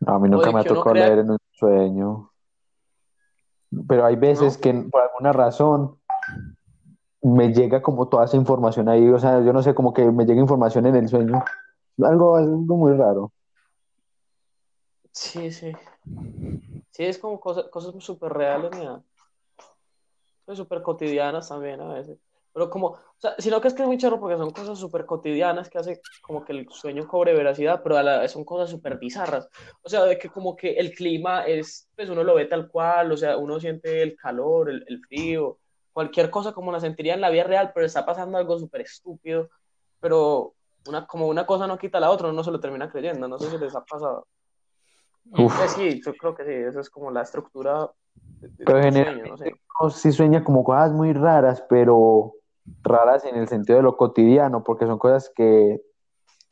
[0.06, 2.30] A mí nunca me ha tocado leer en un sueño.
[3.88, 4.60] Pero hay veces ¿no?
[4.60, 5.98] que por alguna razón
[7.22, 10.26] me llega como toda esa información ahí, o sea, yo no sé, como que me
[10.26, 11.42] llega información en el sueño.
[12.02, 13.32] Algo, algo muy raro.
[15.12, 15.72] Sí, sí.
[16.90, 19.00] Sí, es como cosas, cosas súper reales, mira.
[20.44, 22.18] Pues súper cotidianas también a veces.
[22.54, 25.04] Pero como, o sea, sino que es que es muy charro porque son cosas súper
[25.06, 28.70] cotidianas que hace como que el sueño cobre veracidad, pero a la vez son cosas
[28.70, 29.48] súper bizarras.
[29.82, 33.10] O sea, de que como que el clima es, pues uno lo ve tal cual,
[33.10, 35.58] o sea, uno siente el calor, el, el frío,
[35.92, 39.50] cualquier cosa como la sentiría en la vida real, pero está pasando algo súper estúpido,
[39.98, 40.54] pero
[40.86, 43.38] una, como una cosa no quita la otra, uno no se lo termina creyendo, no
[43.40, 44.28] sé si les ha pasado.
[45.30, 49.02] Pues sí, yo creo que sí, eso es como la estructura de, de Pero generalmente
[49.02, 49.54] sueño, no sé.
[49.80, 52.34] uno sí sueña como cosas muy raras, pero
[52.82, 55.80] raras en el sentido de lo cotidiano, porque son cosas que,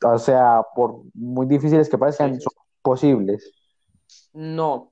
[0.03, 3.51] o sea, por muy difíciles que parezcan, son posibles.
[4.33, 4.91] No,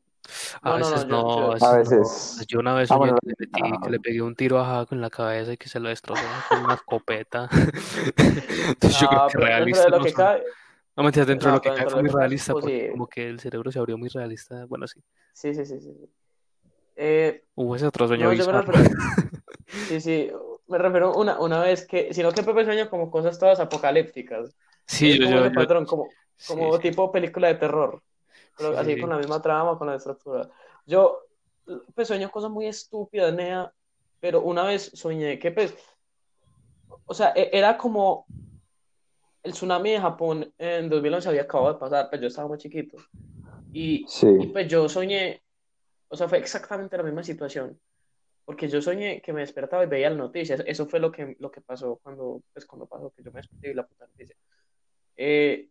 [0.61, 2.45] A no, veces no, yo, no, yo, a veces no.
[2.47, 4.95] Yo una vez Ah, bueno, que le metí, que le pegué un tiro a Jaco
[4.95, 7.49] en la cabeza y que se lo destrozó con una escopeta.
[8.17, 10.43] Entonces yo creo no, que pero dentro realista de lo no que cabe,
[10.95, 13.27] No, mentira, dentro de lo que dentro fue muy realista pues porque sí, como que
[13.27, 14.65] el cerebro se abrió muy realista.
[14.65, 15.01] Bueno, sí.
[15.33, 16.09] sí, sí, sí, sí.
[16.95, 18.43] Eh, Hubo ese otro sueño no, yo
[19.87, 20.31] sí, sí,
[20.71, 24.55] me refiero una, una vez que, sino que Pepe sueña como cosas todas apocalípticas.
[24.87, 26.07] Sí, yo, como yo, yo, patrón, como,
[26.37, 28.01] sí, como sí, tipo película de terror,
[28.57, 29.13] pero sí, así sí, con sí.
[29.13, 30.49] la misma trama, con la estructura.
[30.85, 31.19] Yo,
[31.93, 33.71] pues sueño cosas muy estúpidas, Nea,
[34.19, 35.75] pero una vez soñé que, pues,
[37.05, 38.25] o sea, e- era como
[39.43, 42.97] el tsunami de Japón en 2011 había acabado de pasar, pues yo estaba muy chiquito.
[43.73, 44.27] Y, y Sí.
[44.53, 45.41] pues yo soñé,
[46.09, 47.79] o sea, fue exactamente la misma situación,
[48.45, 50.63] porque yo soñé que me despertaba y veía las noticias.
[50.65, 53.71] Eso fue lo que, lo que pasó cuando, pues cuando pasó, que yo me desperté
[53.71, 54.35] y la puta noticia.
[55.15, 55.69] Eh,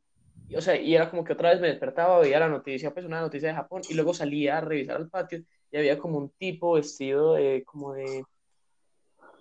[0.49, 3.07] y, o sea, y era como que otra vez me despertaba, veía la noticia, pues
[3.07, 6.31] una noticia de Japón, y luego salía a revisar al patio y había como un
[6.31, 8.25] tipo vestido de, como de,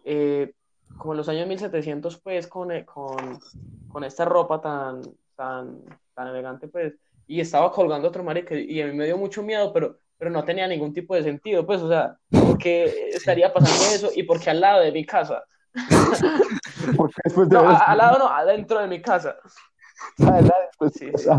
[0.04, 0.54] eh,
[0.98, 3.40] como en los años 1700, pues, con, eh, con,
[3.88, 5.02] con esta ropa tan,
[5.36, 5.82] tan,
[6.14, 6.94] tan elegante, pues,
[7.28, 10.43] y estaba colgando otro marica, y a mí me dio mucho miedo, pero, pero no
[10.43, 13.17] tenía ningún tipo de sentido, pues, o sea, porque Sí.
[13.17, 15.43] estaría pasando eso y porque al lado de mi casa.
[16.97, 19.36] Porque después de No, a- al lado no, adentro de mi casa.
[20.20, 21.30] adelante, pues, Sí, sí.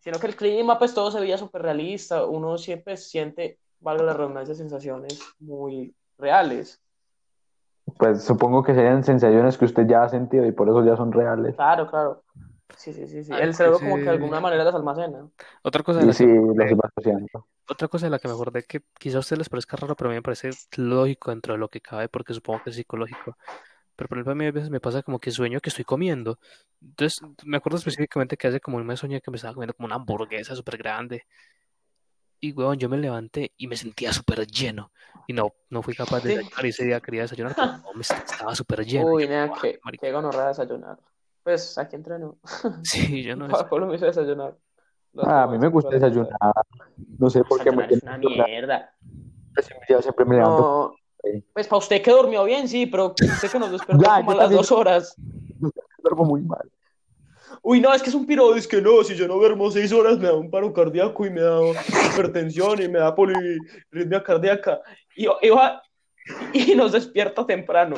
[0.00, 2.24] Sino que el clima, pues todo se veía súper realista.
[2.26, 6.80] Uno siempre siente, valga la redundancia, sensaciones muy reales.
[7.98, 11.10] pues supongo que serían sensaciones que usted ya ha sentido y por eso ya son
[11.12, 11.56] reales.
[11.56, 12.22] Claro, claro.
[12.76, 13.32] Sí, sí, sí, sí.
[13.32, 15.28] Ay, El cerebro como que de alguna manera las almacena.
[15.62, 17.46] Otra cosa de la que sí, me los acordé, iba asociando.
[17.68, 20.10] otra cosa de la que me acordé que quizá a ustedes les parezca raro, pero
[20.10, 23.36] a mí me parece lógico dentro de lo que cabe, porque supongo que es psicológico.
[23.96, 26.38] Pero por ejemplo, a mí a veces me pasa como que sueño que estoy comiendo.
[26.82, 29.86] Entonces, me acuerdo específicamente que hace como un mes soñé que me estaba comiendo como
[29.86, 31.24] una hamburguesa súper grande.
[32.40, 34.92] Y, weón, yo me levanté y me sentía súper lleno.
[35.26, 36.36] Y no, no fui capaz de Sí.
[36.36, 36.66] desayunar.
[36.66, 39.06] Y ese día quería desayunar, pero no, me est- estaba súper lleno.
[39.06, 40.06] Uy, nada, "Buah, qué, marica".
[40.06, 40.98] qué gonorrea desayunar.
[41.46, 42.38] Pues aquí entreno.
[42.82, 44.56] Sí, yo no, Pablo me hizo desayunar.
[45.12, 46.28] Los Ah, a mí me gusta desayunar.
[47.18, 48.92] No sé por qué me es una mierda.
[49.88, 50.96] yo siempre me levanto.
[51.22, 54.32] No, pues para usted que durmió bien, sí, pero usted que nos despertó Ya, como
[54.32, 55.16] a las dos horas.
[56.02, 56.68] duermo muy mal.
[57.62, 59.92] Uy, no, es que es un piro, es que no, si yo no duermo seis
[59.92, 61.60] horas me da un paro cardíaco y me da
[62.10, 64.80] hipertensión y me da polirritmia cardíaca.
[65.14, 65.80] Y, y, va-
[66.52, 67.94] y nos despierta temprano.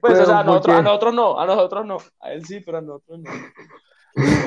[0.00, 1.96] Pues, Pero, o sea, a ¿por nosotros, a nosotros no, a nosotros no.
[2.20, 3.30] A él sí, pero a nosotros no.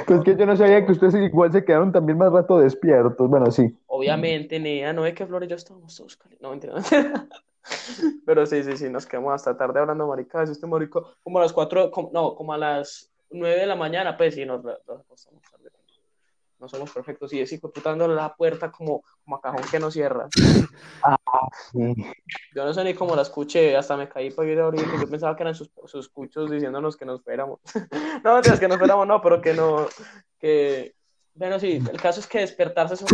[0.06, 3.30] Pues que yo no sabía que ustedes igual se quedaron también más rato despiertos.
[3.30, 3.78] Bueno, sí.
[3.88, 6.42] Obviamente, Nea, no es que Flor y yo estábamos todos calientes.
[6.42, 7.28] No, mentira, mentira.
[8.26, 10.50] Pero sí, sí, sí, nos quedamos hasta tarde hablando maricadas.
[10.50, 14.18] Este marico, como a las cuatro, como- no, como a las nueve de la mañana,
[14.18, 15.70] pues sí, nos, nos acostamos tarde.
[16.62, 17.34] No somos perfectos.
[17.34, 20.28] Y es hijo dándole la puerta como, como a cajón que no cierra.
[21.72, 21.96] Sí.
[22.56, 25.02] Yo no sé ni cómo la escuché, hasta me caí para ir ahorita.
[25.02, 27.60] Yo pensaba que eran sus, sus cuchos diciéndonos que nos fuéramos.
[28.24, 29.88] no, mentiras, que nos fuéramos, no, pero que no,
[30.40, 30.96] que...
[31.34, 33.08] Bueno, sí, el caso es que despertarse es un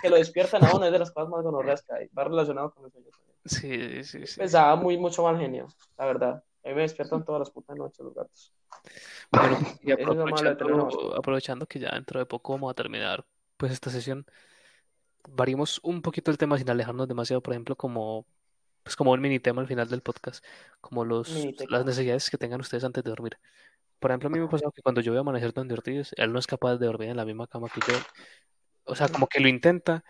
[0.00, 2.08] que lo despiertan a uno, es de las cosas más gonorreas que hay.
[2.08, 3.08] Va relacionado con el sueño.
[3.10, 4.04] también.
[4.04, 4.40] Sí, sí, sí.
[4.52, 6.44] Daba muy, mucho mal genio, la verdad.
[6.64, 8.52] A mí me despiertan todas las putas noches los gatos.
[9.32, 13.24] Bueno, y aprovechando, aprovechando que ya dentro de poco vamos a terminar
[13.56, 14.26] pues esta sesión,
[15.28, 18.26] variemos un poquito el tema sin alejarnos demasiado, por ejemplo, como
[18.82, 20.44] pues como un mini tema al final del podcast,
[20.80, 21.30] como los
[21.68, 23.38] las necesidades que tengan ustedes antes de dormir.
[23.98, 26.12] Por ejemplo, a mí me ha pasado que cuando yo voy a amanecer donde Ortiz,
[26.16, 27.98] él no es capaz de dormir en la misma cama que yo.
[28.84, 30.04] O sea, como que lo intenta,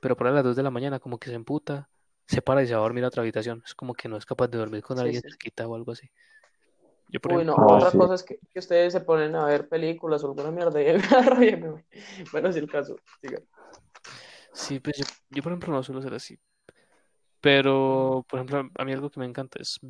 [0.00, 1.88] pero por ahí a las 2 de la mañana como que se emputa,
[2.30, 3.62] se para y se va a dormir a otra habitación.
[3.66, 5.28] Es como que no es capaz de dormir con Sí, alguien sí.
[5.28, 6.08] cerquita o algo así.
[7.08, 7.98] Yo, por Uy, no, ejemplo, Ah, otra sí.
[7.98, 10.92] cosa es que, que ustedes se ponen a ver películas o alguna mierda y
[11.56, 11.84] voy.
[12.30, 12.96] Bueno, sí, el caso.
[13.20, 13.40] Siga.
[14.52, 16.38] Sí, pues yo, yo, por ejemplo no suelo ser así.
[17.40, 19.80] Pero, por ejemplo, a mí algo que me encanta es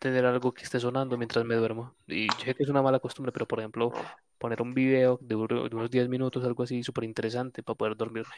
[0.00, 1.94] tener algo que esté sonando mientras me duermo.
[2.06, 3.92] Y yo sé que es una mala costumbre, pero por ejemplo,
[4.38, 8.34] poner un video de unos 10 minutos, algo así súper interesante para poder dormirme.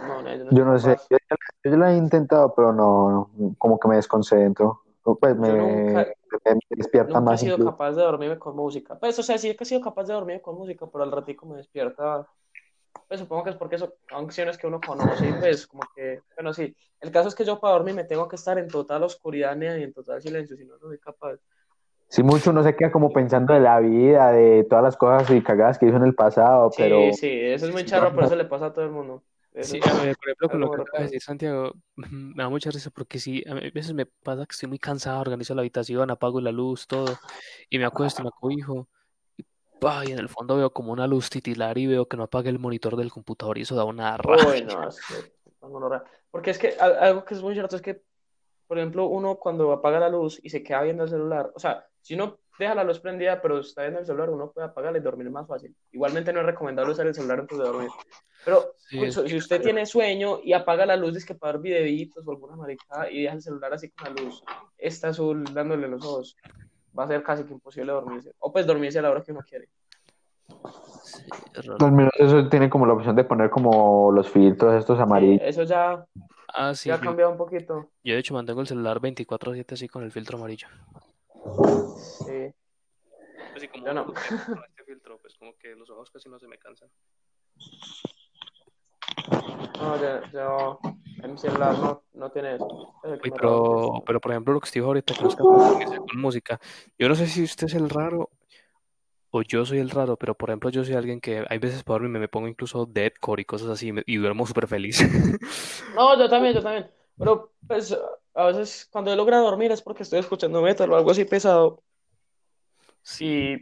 [0.00, 0.96] No, no, yo no Yo soy no sé.
[1.10, 1.18] Yo,
[1.64, 4.82] yo la he intentado, pero no, como que me desconcentro.
[5.20, 6.06] pues me, nunca,
[6.44, 7.70] me- despierta nunca he más sido incluso.
[7.72, 8.98] capaz de dormirme con música.
[8.98, 11.46] Pues, o sea, sí que he sido capaz de dormirme con música, pero al ratico
[11.46, 12.26] me despierta.
[13.08, 16.52] Pues supongo que es porque son canciones que uno conoce y pues como que, bueno,
[16.52, 16.74] sí.
[17.00, 19.82] El caso es que yo para dormir me tengo que estar en total oscuridad y
[19.82, 21.36] en total silencio, si no, no soy capaz.
[22.08, 25.42] Sí, mucho uno se queda como pensando de la vida, de todas las cosas y
[25.42, 28.26] cagadas que hizo en el pasado, Sí, pero sí, eso es muy sí, charro, pero
[28.26, 29.22] eso le pasa a todo el mundo.
[29.60, 31.72] Sí, es a ver, por ejemplo, con lo que muy acaba de decir Santiago,
[32.10, 35.54] me da mucha risa porque sí, a veces me pasa que estoy muy cansado, organizo
[35.54, 37.16] la habitación, apago la luz, todo,
[37.70, 38.88] y me acuesto y me acobijo,
[39.36, 39.44] y,
[40.08, 42.58] y en el fondo veo como una luz titilar y veo que no apague el
[42.58, 44.64] monitor del computador y eso da una rabia.
[44.66, 46.04] no, es que es una gonorrea.
[46.30, 48.02] Porque es que al- algo que es muy cierto es que,
[48.66, 51.86] por ejemplo, uno cuando apaga la luz y se queda viendo el celular, o sea,
[52.00, 55.02] si uno deja la luz prendida pero está viendo el celular, uno puede apagarla y
[55.02, 55.74] dormir más fácil.
[55.92, 57.90] Igualmente no es recomendable usar el celular antes de dormir.
[58.44, 61.52] Pero Sí, pues, es si usted tiene sueño y apaga la luz, es que para
[61.58, 64.42] ver videitos o alguna maricada y deja el celular así con la luz,
[64.78, 66.36] está azul dándole los ojos,
[66.98, 68.32] va a ser casi que imposible dormirse.
[68.40, 69.68] O pues dormirse a la hora que uno quiere.
[71.04, 71.22] sí,
[71.54, 71.86] es raro.
[71.86, 75.40] al menos eso tiene como la opción de poner como los filtros estos Sí, amarillos.
[75.42, 76.04] eso ya,
[76.54, 77.88] Ah, sí, ya ha cambiado un poquito.
[78.04, 80.68] yo de hecho mantengo el celular 24/7 así con el filtro amarillo.
[81.96, 82.52] Sí,
[83.54, 84.06] Así como yo no.
[84.46, 86.88] con este filtro, pues como que los ojos casi no se me cansan.
[89.78, 90.80] No, yo, yo
[91.22, 92.66] en mi celular no, no tiene eso.
[93.04, 95.56] Es Uy, me pero, pero por ejemplo lo que estoy ahorita que no es capaz
[95.56, 96.60] de dormirse con música,
[96.98, 98.30] yo no sé si usted es el raro
[99.30, 101.94] o yo soy el raro, pero por ejemplo yo soy alguien que hay veces para
[101.94, 104.98] dormirme me pongo incluso deathcore y cosas así y, me- y duermo súper feliz.
[105.94, 106.90] No, yo también, yo también.
[107.18, 107.96] Pero pues
[108.34, 111.82] a veces cuando he logrado dormir es porque estoy escuchando metal o algo así pesado.
[113.02, 113.60] Sí,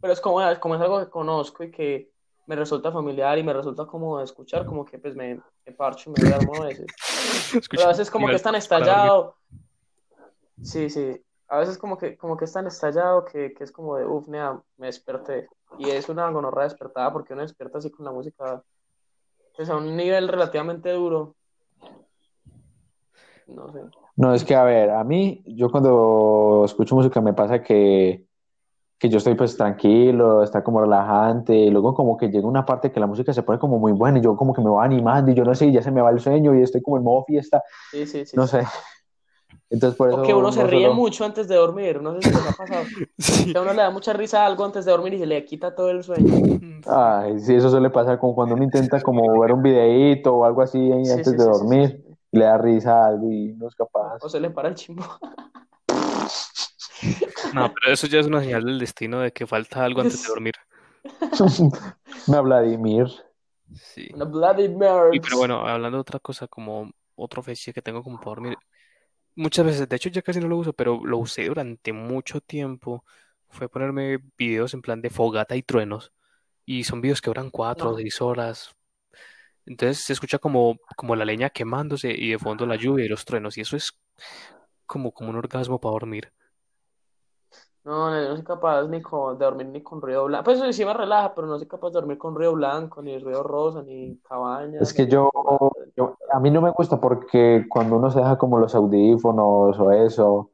[0.00, 2.10] pero es como, como es algo que conozco y que
[2.46, 6.10] me resulta familiar y me resulta como de escuchar, como que pues me, me parcho
[6.10, 6.86] y me duermo a veces.
[7.70, 9.36] Pero a veces como que es tan estallado.
[10.62, 11.20] Sí, sí.
[11.48, 14.26] A veces como que, como que es tan estallado que, que es como de, uff,
[14.26, 15.48] nea, me desperté.
[15.78, 18.62] Y es una gonorrea despertada porque uno despierta así con la música,
[19.56, 21.36] pues a un nivel relativamente duro.
[23.46, 23.80] No sé.
[24.16, 28.26] No, es que a ver, a mí, yo cuando escucho música me pasa que,
[28.98, 32.92] que yo estoy pues tranquilo, está como relajante, y luego como que llega una parte
[32.92, 35.30] que la música se pone como muy buena y yo como que me voy animando
[35.30, 37.24] y yo no sé, ya se me va el sueño y estoy como en modo
[37.24, 38.36] fiesta, Sí, sí, sí.
[38.36, 38.62] no sé.
[39.70, 42.02] Entonces por O eso que uno se no ríe solo- mucho antes de dormir.
[42.02, 42.84] No sé si les ha pasado.
[43.18, 43.52] Sí.
[43.56, 45.74] A uno le da mucha risa a algo antes de dormir y se le quita
[45.74, 46.28] todo el sueño.
[46.86, 50.60] Ay, sí, eso suele pasar como cuando uno intenta como ver un videíto o algo
[50.60, 52.01] así Sí, antes sí, de sí, sí, dormir sí, sí.
[52.32, 54.18] Y le da risa a algo y no es capaz.
[54.22, 55.04] O se le para el chimbo.
[57.52, 60.28] No, pero eso ya es una señal del destino de que falta algo antes de
[60.28, 60.54] dormir.
[62.28, 63.08] Me habla Vladimir.
[63.74, 64.08] Sí.
[64.14, 64.64] Una Bloody
[65.12, 68.56] Y pero bueno, hablando de otra cosa, como otro fetiche que tengo como para dormir,
[69.34, 73.04] muchas veces, de hecho ya casi no lo uso, pero lo usé durante mucho tiempo,
[73.48, 76.12] fue ponerme videos en plan de fogata y truenos,
[76.64, 77.98] y son videos que duran cuatro o No.
[77.98, 78.74] seis horas,
[79.66, 83.24] entonces se escucha como, como la leña quemándose y de fondo la lluvia y los
[83.24, 83.92] truenos, y eso es
[84.86, 86.32] como, como un orgasmo para dormir.
[87.84, 90.44] No, no, no soy capaz ni con, de dormir ni con ruido blanco.
[90.44, 93.18] Pues eso sí me relaja, pero no soy capaz de dormir con ruido blanco, ni
[93.18, 95.30] ruido rosa, ni cabañas, Es que ni yo,
[96.32, 100.50] a mí no me gusta porque cuando uno se deja como los audífonos o eso,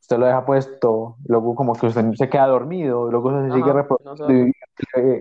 [0.00, 3.74] usted lo deja puesto, luego como que usted se queda dormido, luego se sigue Ajá,
[3.74, 4.24] reproduciendo no sé.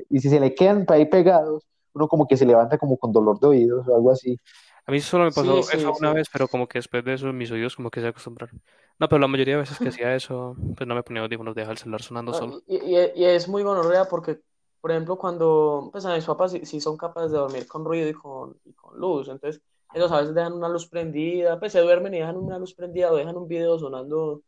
[0.09, 3.11] y, y si se le quedan ahí pegados, uno como que se levanta como con
[3.11, 4.37] dolor de oídos o algo así.
[4.85, 6.13] A mí solo me pasó Sí, sí, eso una sí.
[6.13, 8.61] vez, pero como que después de eso mis oídos como que se acostumbraron.
[8.99, 11.73] No, pero la mayoría de veces que hacía eso, pues no me ponía audífonos, dejaba
[11.73, 12.55] el celular sonando No, solo.
[12.67, 14.41] y, y- y es muy gonorrea porque,
[14.81, 18.07] por ejemplo, cuando, pues a mis papás sí, sí son capaces de dormir con ruido
[18.09, 19.61] y con, y con luz, entonces
[19.93, 23.11] ellos a veces dejan una luz prendida, pues se duermen y dejan una luz prendida
[23.11, 24.41] o dejan un video sonando,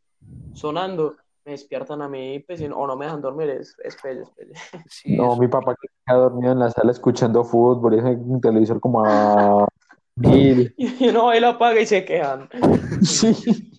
[0.52, 1.16] sonando,
[1.46, 4.22] me despiertan a mí, pues, y no- o no me dejan dormir, es, es pelle,
[4.22, 4.52] es pelle.
[4.90, 8.80] Sí, No, mi papá que queda dormido en la sala escuchando fútbol y ese televisor
[8.80, 9.66] como a
[10.16, 10.74] mil.
[10.76, 12.48] Y ahí lo apaga y se quejan.
[13.02, 13.72] Sí.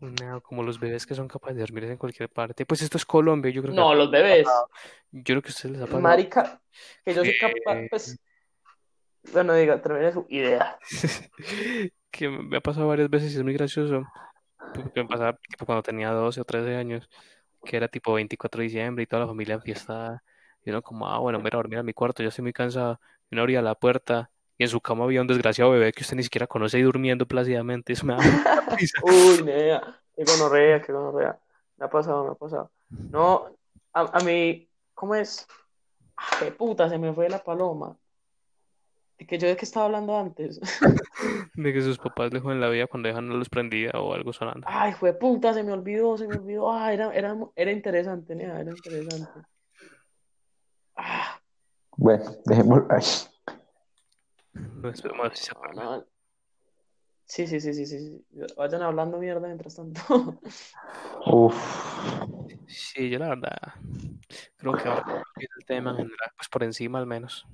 [0.00, 2.64] No, como los bebés que son capaces de dormir en cualquier parte.
[2.64, 4.48] Pues esto es Colombia, yo creo que No, los bebés,
[5.12, 6.60] yo creo que a ustedes les ha marica,
[7.04, 8.18] que yo soy capaz, pues,
[9.34, 10.78] bueno, diga, termine su idea.
[12.10, 14.02] que me ha pasado varias veces y es muy gracioso.
[14.74, 17.08] Porque me pasaba tipo, cuando tenía 12 o 13 años,
[17.64, 20.22] que era tipo 24 de diciembre y toda la familia en fiesta.
[20.64, 22.52] Y uno como, ah, bueno, me voy a dormir a mi cuarto, ya estoy muy
[22.52, 23.00] cansado.
[23.30, 26.16] Y uno abría la puerta y en su cama había un desgraciado bebé que usted
[26.16, 27.94] ni siquiera conoce ahí durmiendo plácidamente.
[27.94, 29.00] Eso me da mucha risa.
[29.02, 31.38] Uy, nea, qué gonorrea, qué gonorrea.
[31.78, 32.70] Me ha pasado, me ha pasado.
[32.90, 33.56] No,
[33.94, 35.48] a, a mí, ¿cómo es?
[36.38, 37.96] Qué puta, se me fue la paloma.
[39.26, 40.60] Que yo de qué estaba hablando antes.
[41.54, 44.32] De que sus papás le joden la vida cuando dejan la luz prendida o algo
[44.32, 44.66] sonando.
[44.70, 46.72] Ay, fue puta, se me olvidó, se me olvidó.
[46.72, 49.40] Ah, era, era, era interesante, nea, era interesante.
[50.96, 51.38] Ah,
[51.96, 53.02] Bueno, dejémoslo ahí.
[54.82, 55.82] No esperemos a ver si se acuerda.
[55.84, 56.06] no.
[57.24, 58.26] Sí, sí, sí, sí, sí, sí.
[58.56, 60.00] Vayan hablando mierda mientras tanto.
[61.26, 61.54] Uf.
[62.66, 63.74] Sí, yo la verdad
[64.56, 67.46] creo que ahora que el tema en general, pues por encima al menos.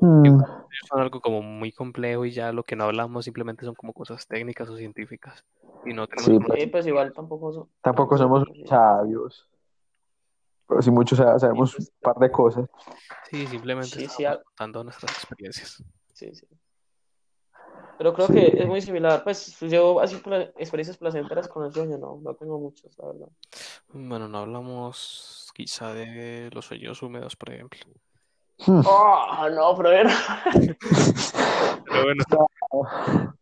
[0.00, 0.40] Mm,
[0.88, 4.26] Son algo como muy complejo y ya lo que no hablamos simplemente son como cosas
[4.26, 5.42] técnicas o científicas.
[5.86, 9.48] Y no tenemos Sí, como- Sí, pues igual tampoco so- Tampoco somos sabios.
[10.68, 12.68] Pero sí muchos sa- sabemos Sí, pues, un par de cosas.
[13.30, 15.82] Sí, simplemente estamos contando nuestras experiencias.
[16.12, 16.46] Sí, sí.
[17.98, 18.32] Pero creo Sí.
[18.34, 19.24] que es muy similar.
[19.24, 20.20] Pues yo así
[20.58, 23.28] experiencias placenteras con el sueño, no, no tengo muchas, la verdad.
[23.94, 27.80] Bueno, no hablamos quizá de los sueños húmedos, por ejemplo.
[28.66, 30.10] Oh, no, pero bueno,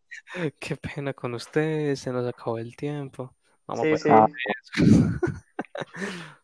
[0.59, 3.33] qué pena con ustedes, se nos acabó el tiempo.
[3.67, 4.09] Vamos Sí, pues, sí.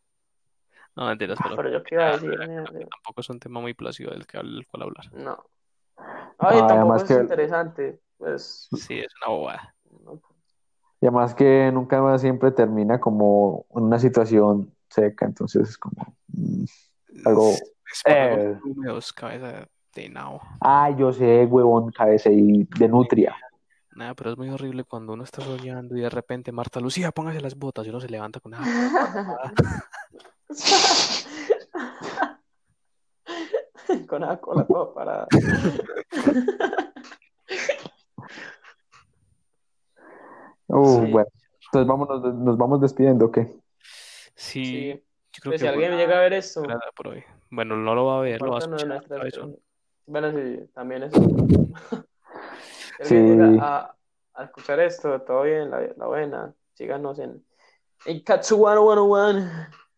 [0.96, 3.74] No, mentiras, Ah, pero pero yo qué iba a decir, tampoco es un tema muy
[3.74, 5.06] plácido del, que, del cual hablar.
[5.14, 5.42] no.
[5.98, 8.00] Ah, Ay, tampoco es que- interesante.
[8.18, 9.76] Pues, Sí, es una bobada.
[10.04, 10.22] no.
[11.00, 16.16] Y además que nunca más siempre termina como en una situación seca, entonces es como...
[16.28, 16.64] mm,
[17.26, 17.56] algo...
[18.06, 18.58] Eh.
[18.64, 20.42] húmedos, cabeza de nao.
[20.60, 23.36] Ay, yo sé, huevón, cabeza y de nutria.
[23.94, 27.42] Nada, pero es muy horrible cuando uno está soñando y de repente Marta Lucía, póngase
[27.42, 28.66] las botas y uno se levanta con nada.
[34.08, 35.28] Con la cola toda parada.
[40.68, 41.12] Uh, Sí.
[41.12, 41.28] Bueno,
[41.66, 43.54] entonces vámonos, nos vamos despidiendo, ¿o qué?
[44.36, 45.04] Sí, Sí.
[45.34, 47.24] yo creo Pues si que alguien fue llega a ver esto, nada por hoy.
[47.52, 48.92] Bueno, no lo va a ver, lo va a escuchar.
[48.94, 49.48] experiencias.
[50.08, 51.14] Bueno, sí, también es
[53.04, 53.16] Sí.
[53.60, 53.94] a,
[54.34, 57.44] a escuchar esto, todo bien, la, la buena, síganos en,
[58.06, 59.42] en Katsu 101.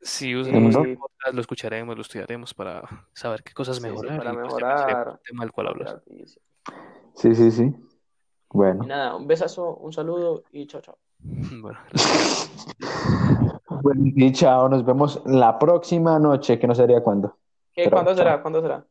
[0.02, 0.36] Sí, Sí.
[0.36, 2.82] usaremos el podcast, lo escucharemos, lo estudiaremos para
[3.14, 4.18] saber qué cosas Sí, sí, mejorar.
[4.18, 5.08] para pues mejorar.
[5.10, 6.04] el tema del cual hablar.
[7.16, 7.76] Sí, sí, sí.
[8.50, 10.98] Bueno, Y nada, un besazo, un saludo y chao, chao.
[11.62, 11.80] Bueno,
[13.82, 17.38] bueno, y chao, nos vemos la próxima noche, que no sería cuándo.
[17.74, 18.42] ¿Qué, Pero, ¿Cuándo será?
[18.42, 18.86] ¿Cuándo será?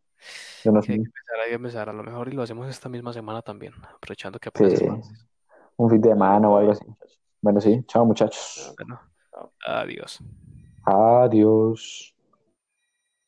[0.64, 0.95] Yo no hay que sé.
[0.95, 1.89] empezar, hay que empezar.
[1.89, 4.87] A lo mejor y lo hacemos esta misma semana también, aprovechando que apenas Sí.
[5.76, 6.85] Un fin de semana o algo así.
[7.41, 8.74] Bueno, sí, chao muchachos.
[8.78, 9.53] Bueno, Chao.
[9.66, 10.18] adiós.
[10.85, 12.14] Adiós.